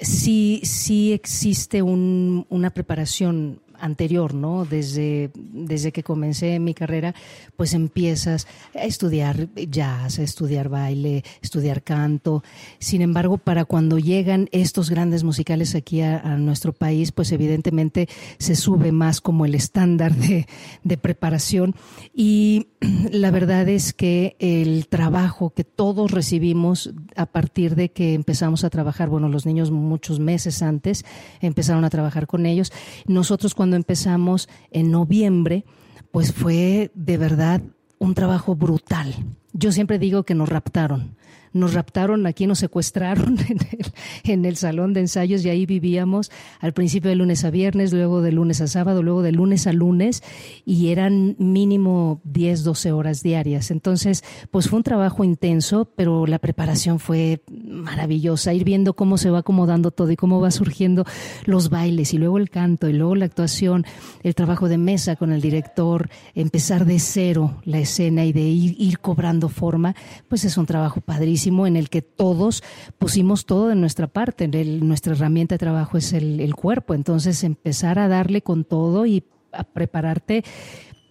[0.00, 4.64] sí, sí existe una preparación anterior, ¿no?
[4.64, 7.14] Desde, desde que comencé mi carrera,
[7.56, 12.42] pues empiezas a estudiar jazz, a estudiar baile, estudiar canto.
[12.78, 18.08] Sin embargo, para cuando llegan estos grandes musicales aquí a, nuestro país, pues evidentemente
[18.38, 20.46] se sube más como el estándar de,
[20.82, 21.74] de preparación.
[22.14, 22.68] Y
[23.12, 28.70] la verdad es que el trabajo que todos recibimos a partir de que empezamos a
[28.70, 31.04] trabajar, bueno, los niños muchos meses antes
[31.40, 32.72] empezaron a trabajar con ellos.
[33.06, 35.64] Nosotros cuando empezamos en noviembre,
[36.10, 37.60] pues fue de verdad
[37.98, 39.14] un trabajo brutal.
[39.52, 41.16] Yo siempre digo que nos raptaron
[41.54, 43.38] nos raptaron, aquí nos secuestraron
[44.24, 46.30] en el, salón de ensayos y ahí vivíamos
[46.60, 49.72] al principio de lunes a viernes, luego de lunes a sábado, luego de lunes a
[49.72, 50.22] lunes
[50.66, 53.70] y eran mínimo 10, 12 horas diarias.
[53.70, 59.30] Entonces, pues fue un trabajo intenso, pero la preparación fue maravillosa, ir viendo cómo se
[59.30, 61.04] va acomodando todo y cómo va surgiendo
[61.44, 63.86] los bailes y luego el canto y luego la actuación,
[64.24, 68.74] el trabajo de mesa con el director, empezar de cero la escena y de ir,
[68.76, 69.94] ir cobrando forma,
[70.28, 72.62] pues es un trabajo padrísimo en el que todos
[72.98, 74.48] pusimos todo de nuestra parte.
[74.48, 76.94] nuestra herramienta de trabajo es el, cuerpo.
[76.94, 80.44] Entonces, empezar a darle con todo y a prepararte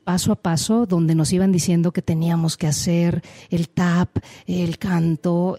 [0.04, 4.18] paso a paso, donde nos iban diciendo que teníamos que hacer el tap,
[4.48, 5.58] el canto,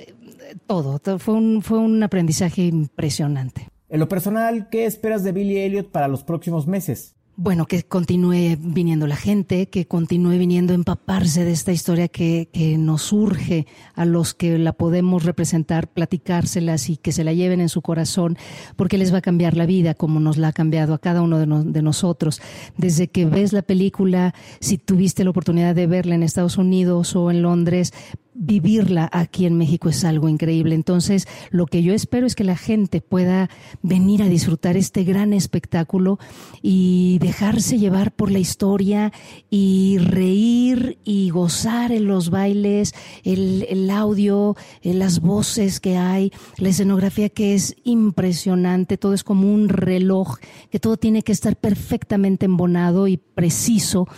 [0.67, 1.01] todo.
[1.19, 3.69] Fue un, fue un aprendizaje impresionante.
[3.89, 7.14] En lo personal, ¿qué esperas de Billy Elliot para los próximos meses?
[7.37, 12.49] Bueno, que continúe viniendo la gente, que continúe viniendo a empaparse de esta historia que,
[12.53, 17.61] que, nos surge a los que la podemos representar, platicárselas y que se la lleven
[17.61, 18.39] en su corazón,
[18.77, 21.39] porque les va a cambiar la vida como nos la ha cambiado a cada uno
[21.39, 22.41] de, de nosotros.
[22.77, 27.31] Desde que ves la película, si tuviste la oportunidad de verla en Estados Unidos o
[27.31, 27.93] en Londres,
[28.35, 30.75] vivirla aquí en México es algo increíble.
[30.75, 33.49] Entonces, lo que yo espero es que la gente pueda
[33.83, 36.19] venir a disfrutar este gran espectáculo
[36.61, 39.13] y dejarse llevar por la historia
[39.51, 47.29] y reír y gozar en los bailes, el, audio, las voces que hay, la escenografía
[47.29, 50.39] que es impresionante, todo es como un reloj,
[50.71, 54.09] que todo tiene que estar perfectamente embonado y preciso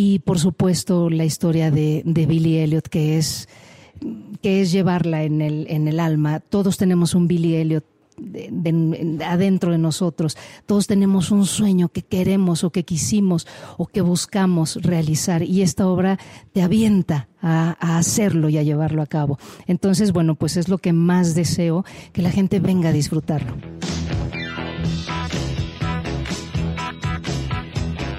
[0.00, 3.48] y por supuesto la historia de, de Billy Elliot que es
[4.40, 6.38] que es llevarla en el, en el alma.
[6.38, 7.84] Todos tenemos un Billy Elliot
[9.26, 10.36] adentro de nosotros.
[10.66, 15.88] Todos tenemos un sueño que queremos o que quisimos o que buscamos realizar y esta
[15.88, 16.20] obra
[16.52, 19.36] te avienta a, a, hacerlo y a llevarlo a cabo.
[19.66, 23.56] Entonces, bueno, pues es lo que más deseo, que la gente venga a disfrutarlo.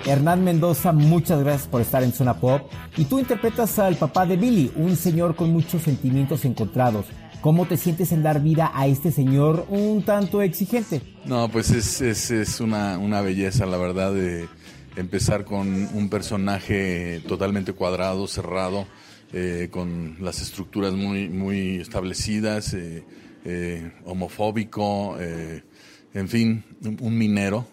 [0.09, 2.63] Hernán Mendoza, muchas gracias por estar en Zona Pop.
[2.97, 7.05] Y tú interpretas al papá de Billy, un señor con muchos sentimientos encontrados.
[7.41, 11.03] ¿Cómo te sientes en dar vida a este señor un tanto exigente?
[11.25, 14.47] No, pues es, es, es una, una, belleza, la verdad, de
[14.95, 18.87] empezar con un personaje totalmente cuadrado, cerrado,
[19.31, 23.03] eh, con las estructuras muy, muy establecidas, eh,
[23.45, 26.63] eh, homofóbico, en fin,
[26.99, 27.67] un minero,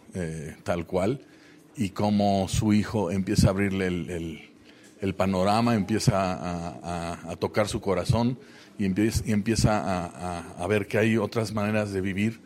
[0.64, 1.22] tal cual
[1.76, 8.38] y cómo su hijo empieza a abrirle el, panorama, empieza a, tocar su corazón
[8.78, 9.32] y empieza, y
[9.68, 12.40] a, ver que hay otras maneras de vivir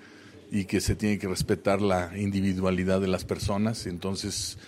[0.51, 3.87] y que se tiene que respetar la individualidad de las personas.
[3.87, 4.59] Entonces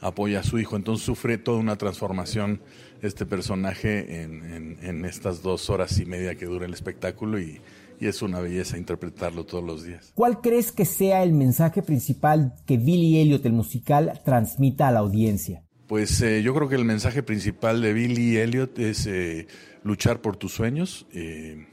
[0.00, 0.76] apoya a su hijo.
[0.76, 2.60] Entonces sufre toda una transformación
[3.02, 7.60] este personaje en, en estas dos horas y media que dura el espectáculo y,
[8.00, 10.12] y es una belleza interpretarlo todos los días.
[10.14, 15.00] ¿Cuál crees que sea el mensaje principal que Billy Elliot, el musical, transmita a la
[15.00, 15.62] audiencia?
[15.86, 19.46] Pues eh, yo creo que el mensaje principal de Billy Elliot es eh,
[19.84, 21.66] luchar por tus sueños, eh,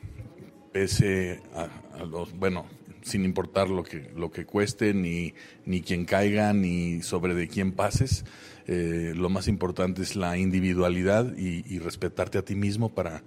[0.71, 2.65] pese a, los, bueno,
[3.01, 5.34] sin importar lo que, lo que cueste, ni,
[5.65, 8.24] ni quien caiga, ni sobre de quién pases.
[8.65, 13.24] lo más importante es la individualidad y respetarte a ti mismo para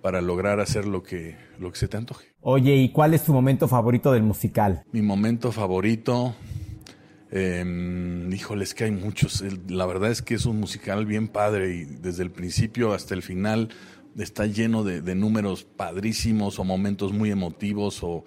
[0.00, 2.29] para lograr hacer lo que, lo que se te antoje.
[2.42, 4.84] Oye, ¿y cuál es tu momento favorito del musical?
[4.92, 6.34] Mi momento favorito,
[7.30, 9.44] eh, híjoles que hay muchos.
[9.68, 13.22] La verdad es que es un musical bien padre y desde el principio hasta el
[13.22, 13.68] final
[14.18, 18.24] está lleno de, números padrísimos o momentos muy emotivos o,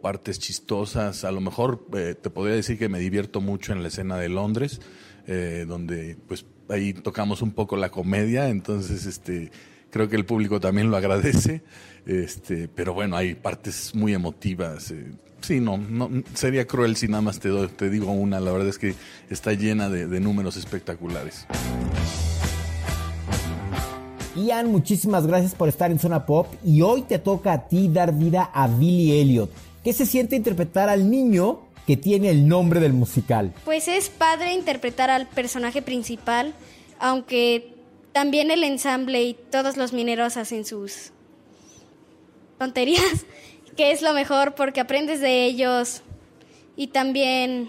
[0.00, 1.24] partes chistosas.
[1.24, 4.28] A lo mejor eh, te podría decir que me divierto mucho en la escena de
[4.28, 4.80] Londres,
[5.26, 9.50] eh, donde pues ahí tocamos un poco la comedia, entonces este
[9.90, 11.62] creo que el público también lo agradece,
[12.06, 14.90] este, pero bueno, hay partes muy emotivas.
[14.90, 18.68] Eh, sí, no, no, sería cruel si nada más te, te digo una, la verdad
[18.68, 18.94] es que
[19.28, 21.46] está llena de, de números espectaculares.
[24.36, 28.12] Ian, muchísimas gracias por estar en Zona Pop y hoy te toca a ti dar
[28.14, 29.50] vida a Billy Elliot.
[29.82, 33.54] ¿Qué se siente interpretar al niño que tiene el nombre del musical?
[33.64, 36.54] Pues es padre interpretar al personaje principal,
[36.98, 37.72] aunque
[38.12, 41.12] también el ensamble y todos los mineros hacen sus
[42.58, 43.26] tonterías,
[43.76, 46.02] que es lo mejor porque aprendes de ellos
[46.76, 47.68] y también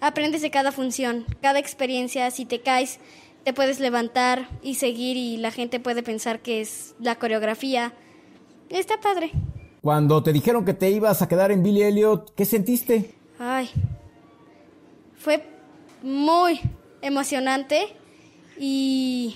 [0.00, 2.30] aprendes de cada función, cada experiencia.
[2.30, 2.98] Si te caes,
[3.44, 7.94] te puedes levantar y seguir y la gente puede pensar que es la coreografía.
[8.68, 9.32] Está padre.
[9.80, 13.14] Cuando te dijeron que te ibas a quedar en Billy Elliot, ¿qué sentiste?
[13.38, 13.68] Ay,
[15.16, 15.44] fue
[16.02, 16.60] muy
[17.00, 17.88] emocionante
[18.58, 19.34] y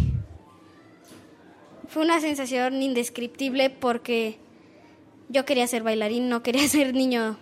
[1.97, 4.36] fue una sensación indescriptible porque
[5.30, 7.38] yo quería ser bailarín, no quería ser niño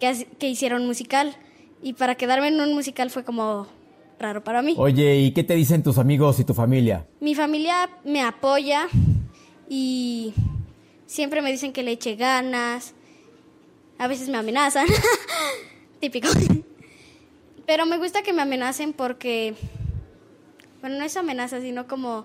[0.00, 1.36] que, que hiciera un musical.
[1.82, 3.66] Y para quedarme en un musical fue como
[4.18, 4.76] raro para mí.
[4.78, 7.06] Oye, ¿y qué te dicen tus amigos y tu familia?
[7.20, 8.88] Mi familia me apoya
[9.68, 10.32] y
[11.04, 12.94] siempre me dicen que le eche ganas.
[13.98, 14.86] A veces me amenazan.
[16.00, 16.28] Típico.
[17.66, 19.54] Pero me gusta que me amenacen porque
[20.80, 22.24] bueno, no es amenaza, sino como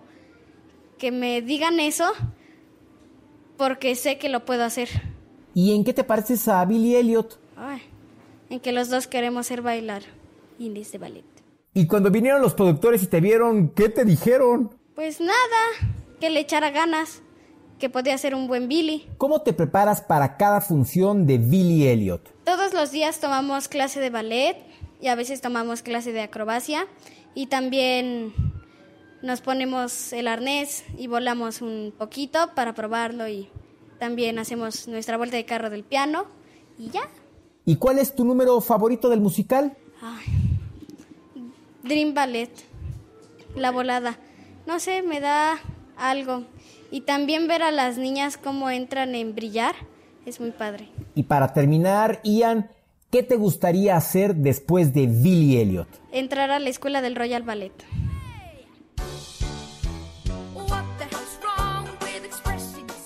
[0.97, 2.05] que me digan eso
[3.57, 4.89] porque sé que lo puedo hacer.
[5.53, 7.39] ¿Y en qué te pareces a Billy Elliot?
[7.55, 7.81] Ay,
[8.49, 10.03] en que los dos queremos ser bailar
[10.59, 11.25] indies de ballet.
[11.73, 14.75] Y cuando vinieron los productores y te vieron, ¿qué te dijeron?
[14.95, 15.35] Pues nada,
[16.19, 17.21] que le echara ganas,
[17.77, 19.07] que podía ser un buen Billy.
[19.17, 22.33] ¿Cómo te preparas para cada función de Billy Elliot?
[22.43, 24.57] Todos los días tomamos clase de ballet
[25.01, 26.87] y a veces tomamos clase de acrobacia
[27.35, 28.33] y también
[29.21, 33.49] nos ponemos el arnés y volamos un poquito para probarlo y
[33.99, 36.25] también hacemos nuestra vuelta de carro del piano
[36.77, 37.01] y ya.
[37.65, 39.75] ¿Y cuál es tu número favorito del musical?
[41.83, 42.51] Dream Ballet,
[43.55, 44.17] la volada.
[44.65, 45.59] No sé, me da
[45.97, 46.43] algo.
[46.91, 49.75] Y también ver a las niñas cómo entran en brillar
[50.25, 50.89] es muy padre.
[51.15, 52.69] Y para terminar, Ian,
[53.09, 55.87] ¿qué te gustaría hacer después de Billy Elliot?
[56.11, 57.73] Entrar a la escuela del Royal Ballet.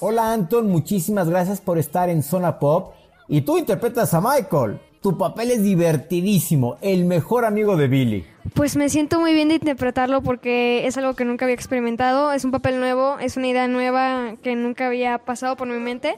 [0.03, 2.95] Hola Anton, muchísimas gracias por estar en Zona Pop.
[3.27, 4.79] Y tú interpretas a Michael.
[4.99, 8.25] Tu papel es divertidísimo, el mejor amigo de Billy.
[8.55, 12.43] Pues me siento muy bien de interpretarlo porque es algo que nunca había experimentado, es
[12.43, 16.17] un papel nuevo, es una idea nueva que nunca había pasado por mi mente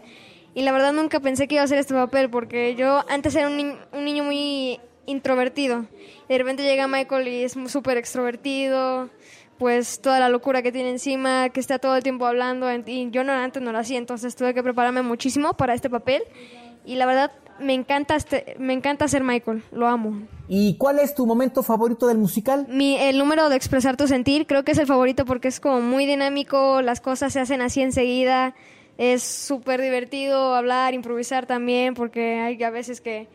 [0.56, 3.50] y la verdad nunca pensé que iba a hacer este papel porque yo antes era
[3.50, 5.88] un, un niño muy introvertido
[6.30, 9.10] y de repente llega Michael y es súper extrovertido,
[9.64, 13.24] pues toda la locura que tiene encima, que está todo el tiempo hablando y yo
[13.24, 16.22] no, antes no lo hacía, entonces tuve que prepararme muchísimo para este papel
[16.84, 20.28] y la verdad me encanta este, me encanta ser Michael, lo amo.
[20.50, 22.66] ¿Y cuál es tu momento favorito del musical?
[22.68, 25.80] Mi, el número de expresar tu sentir, creo que es el favorito porque es como
[25.80, 28.56] muy dinámico, las cosas se hacen así enseguida,
[28.98, 33.30] es súper divertido hablar, improvisar también, porque hay a veces que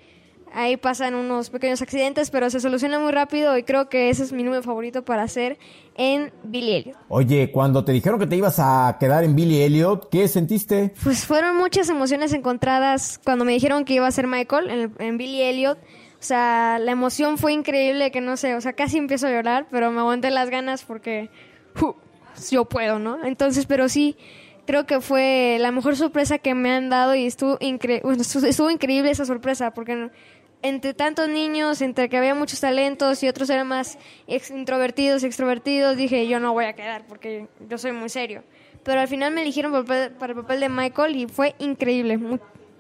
[0.55, 4.33] ahí pasan unos pequeños accidentes, pero se soluciona muy rápido y creo que ese es
[4.33, 5.59] mi número favorito para hacer
[5.95, 6.97] en Billy Elliot.
[7.09, 10.95] Oye, cuando te dijeron que te ibas a quedar en Billy Elliot, ¿qué sentiste?
[11.03, 15.19] Pues fueron muchas emociones encontradas cuando me dijeron que iba a ser Michael en, en
[15.19, 15.79] Billy Elliot.
[15.79, 19.69] O sea, la emoción fue increíble, que no sé, o sea, casi empiezo a llorar,
[19.71, 21.31] pero me aguanté las ganas porque
[21.81, 21.93] uh,
[22.51, 23.25] yo puedo, ¿no?
[23.25, 24.17] Entonces, pero sí,
[24.67, 28.71] creo que fue la mejor sorpresa que me han dado y estuvo, incre bueno, estuvo
[28.71, 30.11] increíble esa sorpresa, porque
[30.63, 33.99] entre tantos niños, entre que había muchos talentos y otros eran más
[34.29, 38.43] introvertidos, extrovertidos, dije, yo no voy a quedar porque yo soy muy serio.
[38.83, 42.19] Pero al final me eligieron para el papel de Michael y fue increíble.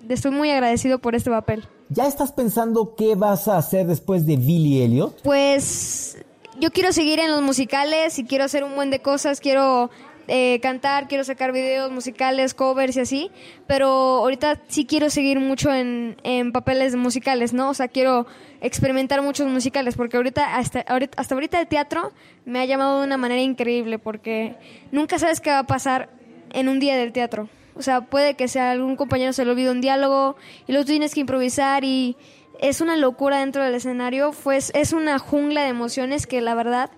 [0.08, 1.66] estoy muy agradecido por este papel.
[1.90, 5.22] ¿Ya estás pensando qué vas a hacer después de Billy Elliot?
[5.22, 6.18] Pues
[6.58, 9.90] yo quiero seguir en los musicales y quiero hacer un buen de cosas, quiero
[10.28, 13.30] eh, cantar, quiero sacar videos musicales, covers y así,
[13.66, 17.70] pero ahorita sí quiero seguir mucho en, en papeles musicales, ¿no?
[17.70, 18.26] O sea, quiero
[18.60, 22.12] experimentar muchos musicales, porque ahorita hasta, ahorita, hasta ahorita el teatro
[22.44, 24.54] me ha llamado de una manera increíble, porque
[24.92, 26.10] nunca sabes qué va a pasar
[26.52, 27.48] en un día del teatro.
[27.74, 31.14] O sea, puede que sea algún compañero se le olvide un diálogo y luego tienes
[31.14, 32.16] que improvisar y
[32.60, 34.32] es una locura dentro del escenario.
[34.42, 36.90] Pues es una jungla de emociones que la verdad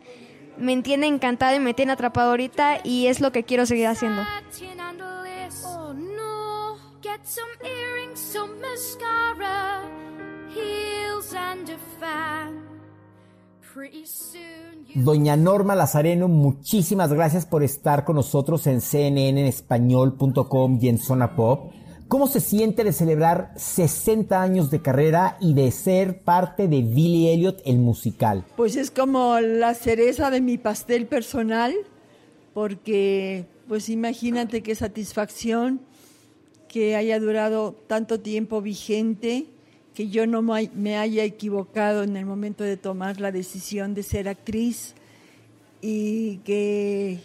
[0.61, 4.23] me entiende encantada y me tiene atrapado ahorita y es lo que quiero seguir haciendo.
[14.95, 21.73] Doña Norma Lazareno, muchísimas gracias por estar con nosotros en cnnespañol.com y en Zona Pop.
[22.11, 27.29] ¿Cómo se siente de celebrar 60 años de carrera y de ser parte de Billy
[27.29, 28.45] Elliot, el musical?
[28.57, 31.73] Pues es como la cereza de mi pastel personal,
[32.53, 35.83] porque pues imagínate qué satisfacción
[36.67, 39.47] que haya durado tanto tiempo vigente,
[39.95, 44.29] que yo no me haya equivocado en el momento de tomar la decisión de ser
[44.29, 44.97] actriz
[45.81, 47.21] y que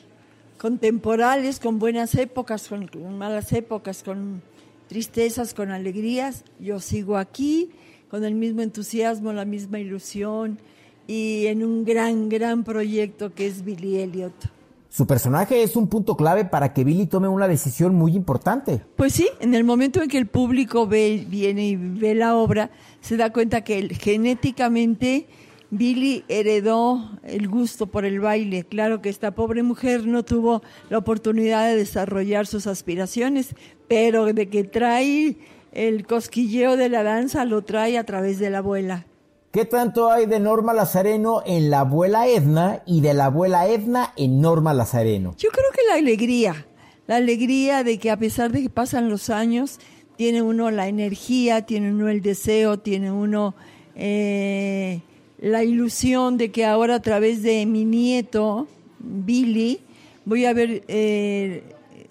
[0.59, 4.43] contemporales, con buenas épocas, con malas épocas, con
[4.87, 7.69] tristezas con alegrías, yo sigo aquí
[8.09, 10.59] con el mismo entusiasmo, la misma ilusión
[11.07, 14.33] y en un gran, gran proyecto que es Billy Elliot.
[14.89, 18.81] Su personaje es un punto clave para que Billy tome una decisión muy importante.
[18.95, 22.71] Pues sí, en el momento en que el público ve, viene y ve la obra,
[23.01, 25.27] se da cuenta que genéticamente
[25.71, 28.63] Billy heredó el gusto por el baile.
[28.63, 33.55] Claro que esta pobre mujer no tuvo la oportunidad de desarrollar sus aspiraciones,
[33.87, 35.37] pero de que trae
[35.71, 39.05] el cosquilleo de la danza lo trae a través de la abuela.
[39.51, 44.13] ¿Qué tanto hay de Norma Lazareno en la abuela Edna y de la abuela Edna
[44.17, 45.35] en Norma Lazareno?
[45.37, 46.65] Yo creo que la alegría,
[47.07, 49.79] la alegría de que a pesar de que pasan los años,
[50.17, 53.55] tiene uno la energía, tiene uno el deseo, tiene uno...
[53.95, 55.01] Eh,
[55.45, 58.67] la ilusión de que ahora a través de mi nieto,
[58.97, 59.79] Billy,
[60.25, 61.61] voy a haber eh,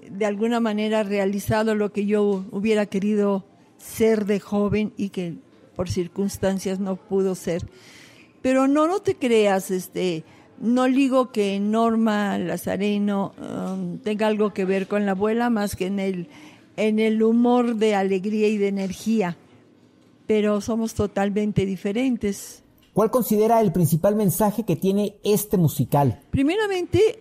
[0.08, 3.44] de alguna manera realizado lo que yo hubiera querido
[3.76, 5.34] ser de joven y que
[5.74, 7.66] por circunstancias no pudo ser.
[8.40, 10.22] Pero no, no te creas, este,
[10.60, 15.86] no digo que Norma Lazareno um, tenga algo que ver con la abuela, más que
[15.86, 16.28] en el,
[16.76, 19.36] en el humor de alegría y de energía.
[20.28, 22.63] Pero somos totalmente diferentes.
[22.94, 26.20] ¿Cuál considera el principal mensaje que tiene este musical?
[26.30, 27.18] Primeramente,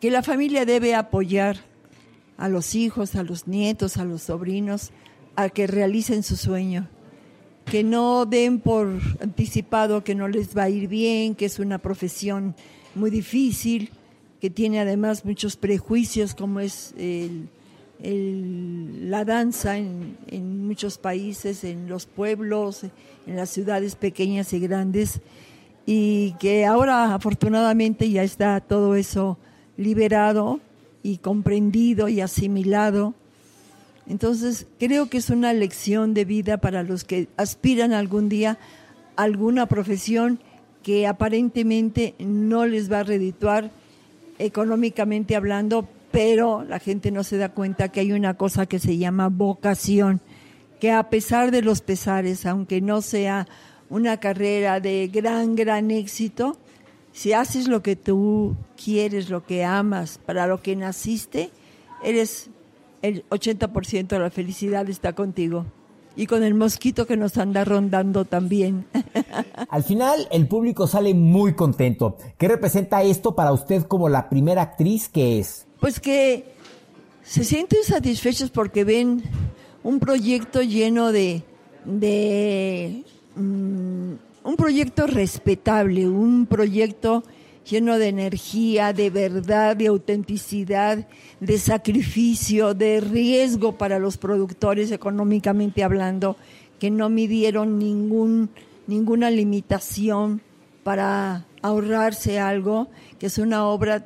[0.00, 1.58] que la familia debe apoyar
[2.38, 4.92] a los hijos, a los nietos, a los sobrinos,
[5.36, 6.88] a que realicen su sueño.
[7.66, 8.88] Que no den por
[9.20, 12.54] anticipado que no les va a ir bien, que es una profesión
[12.94, 13.90] muy difícil,
[14.40, 17.50] que tiene además muchos prejuicios como es el,
[18.00, 22.84] la danza en, en muchos países, en los pueblos,
[23.26, 25.20] en las ciudades pequeñas y grandes,
[25.86, 29.38] y que ahora afortunadamente ya está todo eso
[29.76, 30.60] liberado
[31.02, 33.14] y comprendido y asimilado.
[34.08, 38.58] Entonces creo que es una lección de vida para los que aspiran algún día
[39.16, 40.40] a alguna profesión
[40.82, 43.70] que aparentemente no les va a redituar
[44.38, 48.96] económicamente hablando, pero la gente no se da cuenta que hay una cosa que se
[48.96, 50.22] llama vocación,
[50.80, 53.46] que a pesar de los pesares, aunque no sea
[53.90, 56.56] una carrera de gran, gran éxito,
[57.12, 61.50] si haces lo que tú quieres, lo que amas, para lo que naciste,
[62.02, 62.48] eres
[63.02, 65.66] el 80% de la felicidad está contigo.
[66.16, 68.86] Y con el mosquito que nos anda rondando también.
[69.68, 72.16] Al final, el público sale muy contento.
[72.38, 75.65] ¿Qué representa esto para usted como la primera actriz que es?
[75.80, 76.44] Pues que
[77.22, 79.22] se sienten satisfechos porque ven
[79.82, 81.42] un proyecto lleno de,
[81.84, 83.04] de
[83.34, 84.12] mm,
[84.44, 87.24] un proyecto respetable, un proyecto
[87.68, 91.06] lleno de energía, de verdad, de autenticidad,
[91.40, 96.36] de sacrificio, de riesgo para los productores económicamente hablando,
[96.78, 98.50] que no midieron ningún,
[98.86, 100.40] ninguna limitación
[100.84, 104.04] para ahorrarse algo, que es una obra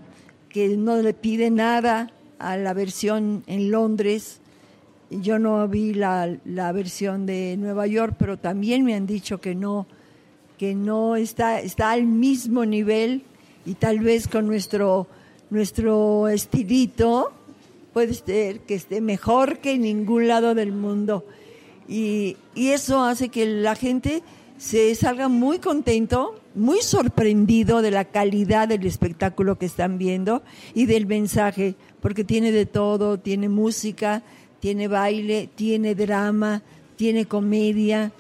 [0.51, 4.41] que no le pide nada a la versión en Londres.
[5.11, 9.55] Yo no vi la, la versión de Nueva York, pero también me han dicho que
[9.55, 9.87] no,
[10.59, 13.23] que no está, está al mismo nivel
[13.65, 15.07] y tal vez con nuestro,
[15.51, 17.33] nuestro estilito
[17.93, 21.25] puede ser que esté mejor que en ningún lado del mundo.
[21.89, 24.23] Y, y eso hace que la gente
[24.59, 30.43] se salga muy contento, muy sorprendido de la calidad del espectáculo que están viendo
[30.75, 34.23] y del mensaje, porque tiene de todo, tiene música,
[34.61, 36.63] tiene baile, tiene drama,
[36.97, 38.13] tiene comedia.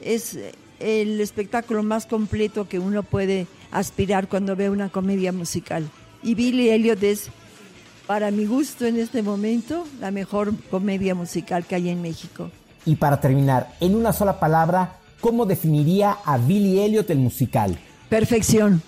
[0.00, 0.38] Es
[0.80, 5.88] el espectáculo más completo que uno puede aspirar cuando ve una comedia musical.
[6.22, 7.28] Y Billy Elliot es,
[8.06, 12.50] para mi gusto en este momento, la mejor comedia musical que hay en México.
[12.84, 17.78] Y para terminar, en una sola palabra, ¿cómo definiría a Billy Elliot el musical?
[18.08, 18.82] Perfección.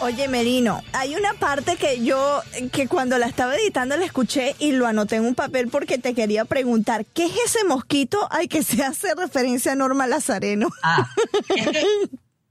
[0.00, 4.70] Oye, Merino, hay una parte que yo, que cuando la estaba editando la escuché y
[4.70, 8.62] lo anoté en un papel porque te quería preguntar, ¿qué es ese mosquito al que
[8.62, 10.68] se hace referencia a Norma Lazareno?
[10.84, 11.08] Ah,
[11.56, 11.84] es que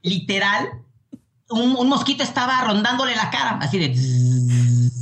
[0.02, 0.68] literal,
[1.48, 3.94] un, un mosquito estaba rondándole la cara, así de...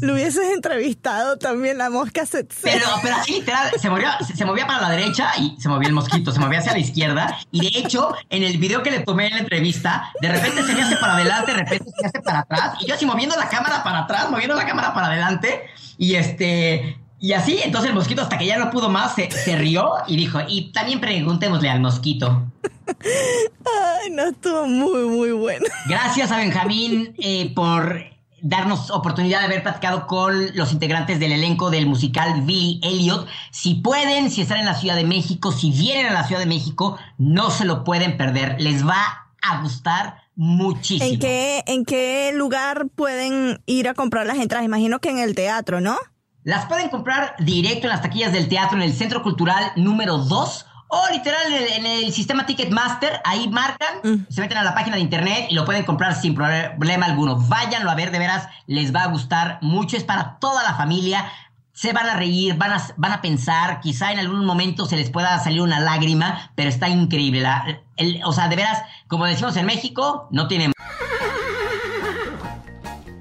[0.01, 2.45] Lo hubieses entrevistado también, la mosca se...
[2.62, 5.89] Pero, pero así literal, se movía, se, se movía para la derecha y se movía
[5.89, 7.39] el mosquito, se movía hacia la izquierda.
[7.51, 10.74] Y de hecho, en el video que le tomé en la entrevista, de repente se
[10.74, 12.78] me hace para adelante, de repente se me hace para atrás.
[12.80, 15.62] Y yo así moviendo la cámara para atrás, moviendo la cámara para adelante.
[15.99, 16.99] Y este.
[17.18, 20.16] Y así, entonces el mosquito, hasta que ya no pudo más, se, se rió y
[20.16, 22.45] dijo: Y también preguntémosle al mosquito.
[22.87, 25.64] Ay, no, estuvo muy, muy bueno.
[25.89, 28.15] Gracias a Benjamín eh, por
[28.49, 33.26] darnos oportunidad de haber platicado con los integrantes del elenco del musical Billy Elliot.
[33.51, 36.47] Si pueden, si están en la Ciudad de México, si vienen a la Ciudad de
[36.47, 38.57] México, no se lo pueden perder.
[38.61, 41.12] Les va a gustar muchísimo.
[41.12, 44.64] ¿En qué, ¿En qué lugar pueden ir a comprar las entradas?
[44.64, 45.97] Imagino que en el teatro, ¿no?
[46.44, 50.66] Las pueden comprar directo en las taquillas del teatro en el Centro Cultural número 2
[50.89, 53.20] o literal en el, en el sistema Ticketmaster.
[53.24, 57.07] Ahí marcan, se meten a la página de internet y lo pueden comprar sin problema
[57.07, 57.37] alguno.
[57.37, 59.97] Váyanlo a ver, de veras, les va a gustar mucho.
[59.97, 61.30] Es para toda la familia.
[61.72, 65.11] Se van a reír, van a, van a pensar, quizá en algún momento se les
[65.11, 67.43] pueda salir una lágrima, pero está increíble.
[67.43, 70.72] La- el- o sea, de veras, como decimos en México, no tiene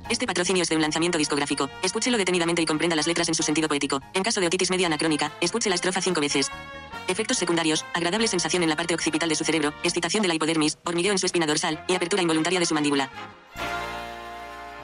[0.07, 1.68] Este patrocinio es de un lanzamiento discográfico.
[1.82, 4.01] Escúchelo detenidamente y comprenda las letras en su sentido poético.
[4.13, 6.49] En caso de otitis media anacrónica, escuche la estrofa cinco veces.
[7.07, 10.77] Efectos secundarios, agradable sensación en la parte occipital de su cerebro, excitación de la hipodermis,
[10.83, 13.09] hormigueo en su espina dorsal y apertura involuntaria de su mandíbula.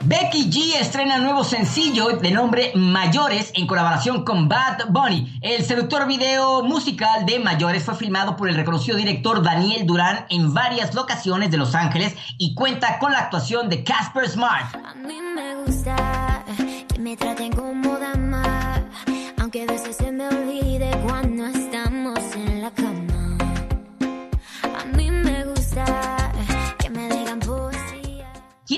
[0.04, 5.38] Becky G estrena nuevo sencillo de nombre Mayores en colaboración con Bad Bunny.
[5.42, 10.52] El seductor video musical de Mayores fue filmado por el reconocido director Daniel Durán en
[10.52, 14.74] varias locaciones de Los Ángeles y cuenta con la actuación de Casper Smart.
[14.74, 16.44] A mí me gusta
[16.90, 18.82] que me traten como dama,
[19.38, 21.71] aunque a veces se me olvide cuando estamos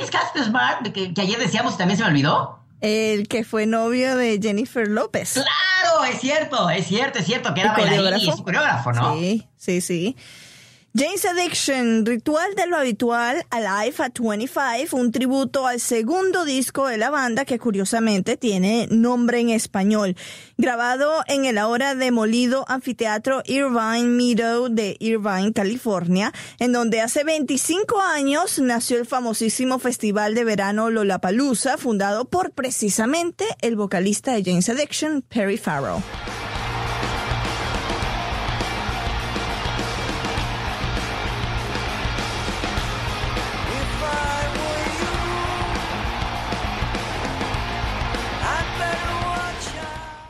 [0.05, 0.93] es Casper Smart?
[0.93, 2.61] Que, que ayer decíamos y también se me olvidó.
[2.81, 5.33] El que fue novio de Jennifer López.
[5.33, 9.15] Claro, es cierto, es cierto, es cierto, que era ¿El bailarín y es coreógrafo, ¿no?
[9.15, 10.17] Sí, sí, sí.
[10.97, 16.99] James Addiction, Ritual de lo Habitual, Alive at 25, un tributo al segundo disco de
[16.99, 20.15] la banda que curiosamente tiene nombre en español.
[20.57, 28.01] Grabado en el ahora demolido anfiteatro Irvine Meadow de Irvine, California, en donde hace 25
[28.01, 34.69] años nació el famosísimo festival de verano Lollapalooza, fundado por precisamente el vocalista de James
[34.69, 36.05] Addiction, Perry Farrell.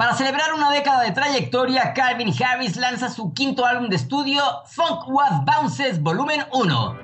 [0.04, 5.08] Para celebrar una década de trayectoria, Calvin Harris lanza su quinto álbum de estudio, Funk
[5.08, 6.98] What Bounces Volumen 1.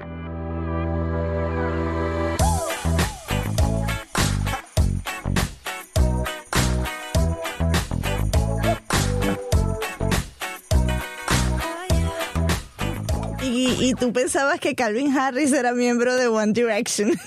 [13.45, 17.19] Y, y tú pensabas que Calvin Harris era miembro de One Direction.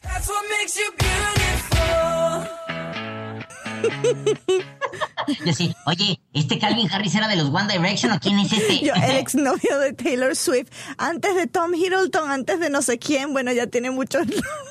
[5.45, 8.79] Yo sí, oye, ¿este Calvin Harris era de los One Direction o quién es este?
[8.79, 13.33] Yo, el exnovio de Taylor Swift, antes de Tom Hiddleston, antes de no sé quién,
[13.33, 14.25] bueno, ya tiene muchos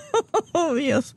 [0.54, 1.16] novios.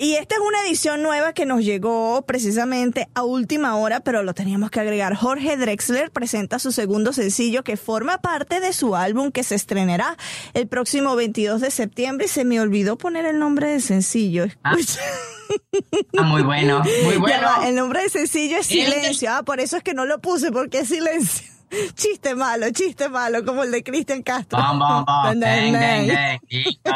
[0.00, 4.32] Y esta es una edición nueva que nos llegó precisamente a última hora, pero lo
[4.32, 5.16] teníamos que agregar.
[5.16, 10.16] Jorge Drexler presenta su segundo sencillo que forma parte de su álbum que se estrenará
[10.54, 12.28] el próximo 22 de septiembre.
[12.28, 14.46] Se me olvidó poner el nombre del sencillo.
[14.62, 14.76] Ah,
[16.18, 17.48] ah muy bueno, muy bueno.
[17.64, 19.32] El nombre del sencillo es Silencio.
[19.32, 21.57] Ah, por eso es que no lo puse, porque es Silencio.
[21.94, 24.58] Chiste malo, chiste malo, como el de Cristian Castro.
[24.58, 26.40] Bom, bom, bom, bang,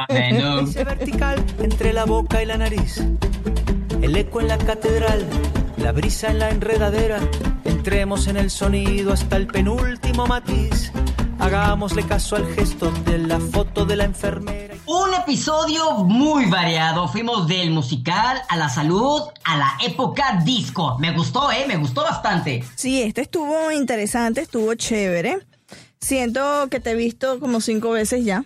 [0.08, 3.02] Ese vertical entre la boca y la nariz.
[4.00, 5.24] El eco en la catedral,
[5.76, 7.20] la brisa en la enredadera.
[7.64, 10.92] Entremos en el sonido hasta el penúltimo matiz.
[11.38, 14.71] Hagámosle caso al gesto de la foto de la enfermera.
[14.86, 17.06] Un episodio muy variado.
[17.06, 20.98] Fuimos del musical a la salud a la época disco.
[20.98, 21.64] Me gustó, ¿eh?
[21.68, 22.64] Me gustó bastante.
[22.74, 25.38] Sí, este estuvo interesante, estuvo chévere.
[26.00, 28.44] Siento que te he visto como cinco veces ya.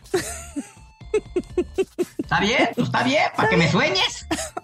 [2.18, 2.68] ¿Está bien?
[2.76, 3.22] ¿Está bien?
[3.34, 4.26] ¿Para que me sueñes?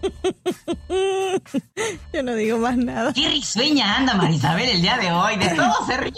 [2.12, 3.12] Yo no digo más nada.
[3.12, 5.36] Qué risueña anda Marisabel el día de hoy.
[5.36, 6.12] De todo se ríe.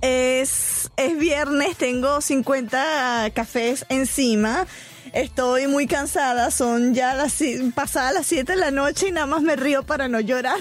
[0.00, 4.66] Es, es viernes, tengo 50 cafés encima.
[5.16, 7.42] Estoy muy cansada, son ya las
[7.74, 10.58] pasadas las 7 de la noche y nada más me río para no llorar.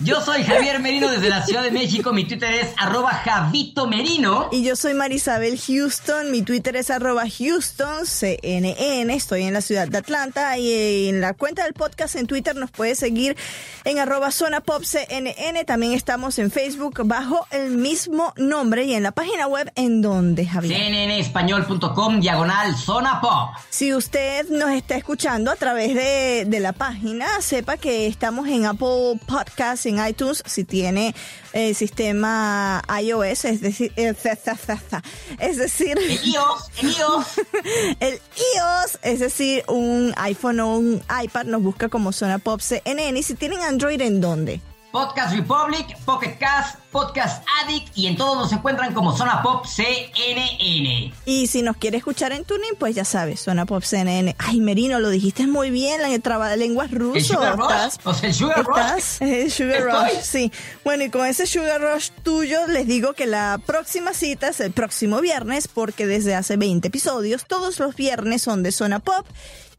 [0.00, 2.12] Yo soy Javier Merino desde la Ciudad de México.
[2.12, 4.48] Mi Twitter es arroba Javito Merino.
[4.50, 6.30] Y yo soy Marisabel Houston.
[6.30, 9.14] Mi Twitter es arroba Houston CNN.
[9.14, 10.58] Estoy en la ciudad de Atlanta.
[10.58, 13.36] Y en la cuenta del podcast en Twitter nos puede seguir
[13.84, 15.64] en arroba Zona Pop CNN.
[15.64, 20.46] También estamos en Facebook bajo el mismo nombre y en la página web en donde
[20.46, 20.78] Javier.
[20.78, 23.50] CNNespañol.com diagonal Zona Pop.
[23.70, 28.66] Si usted nos está escuchando a través de, de la página, sepa que estamos en
[28.66, 31.14] Apple Podcasts en iTunes si tiene
[31.52, 37.26] el sistema iOS, es decir, es decir, el iOS, el iOS,
[38.00, 38.20] el
[38.56, 43.22] iOS, es decir, un iPhone o un iPad nos busca como Zona Pop CNN y
[43.22, 44.60] si tienen Android, ¿en dónde?
[44.92, 51.12] Podcast Republic, Pocket Cast, Podcast Addict y en todos nos encuentran como Zona Pop CNN.
[51.24, 54.34] Y si nos quiere escuchar en tuning, pues ya sabes, Zona Pop CNN.
[54.38, 57.16] Ay, Merino, lo dijiste muy bien, la traba de lenguas ruso.
[57.16, 57.94] ¿El Sugar Rush?
[58.04, 58.64] O sea, el Sugar.
[58.64, 59.20] Rush.
[59.20, 59.82] El Sugar.
[59.84, 60.52] Rush, sí.
[60.84, 64.72] Bueno, y con ese Sugar Rush tuyo, les digo que la próxima cita es el
[64.72, 69.26] próximo viernes, porque desde hace 20 episodios, todos los viernes son de Zona Pop.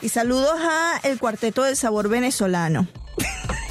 [0.01, 2.87] Y saludos a el Cuarteto del Sabor Venezolano.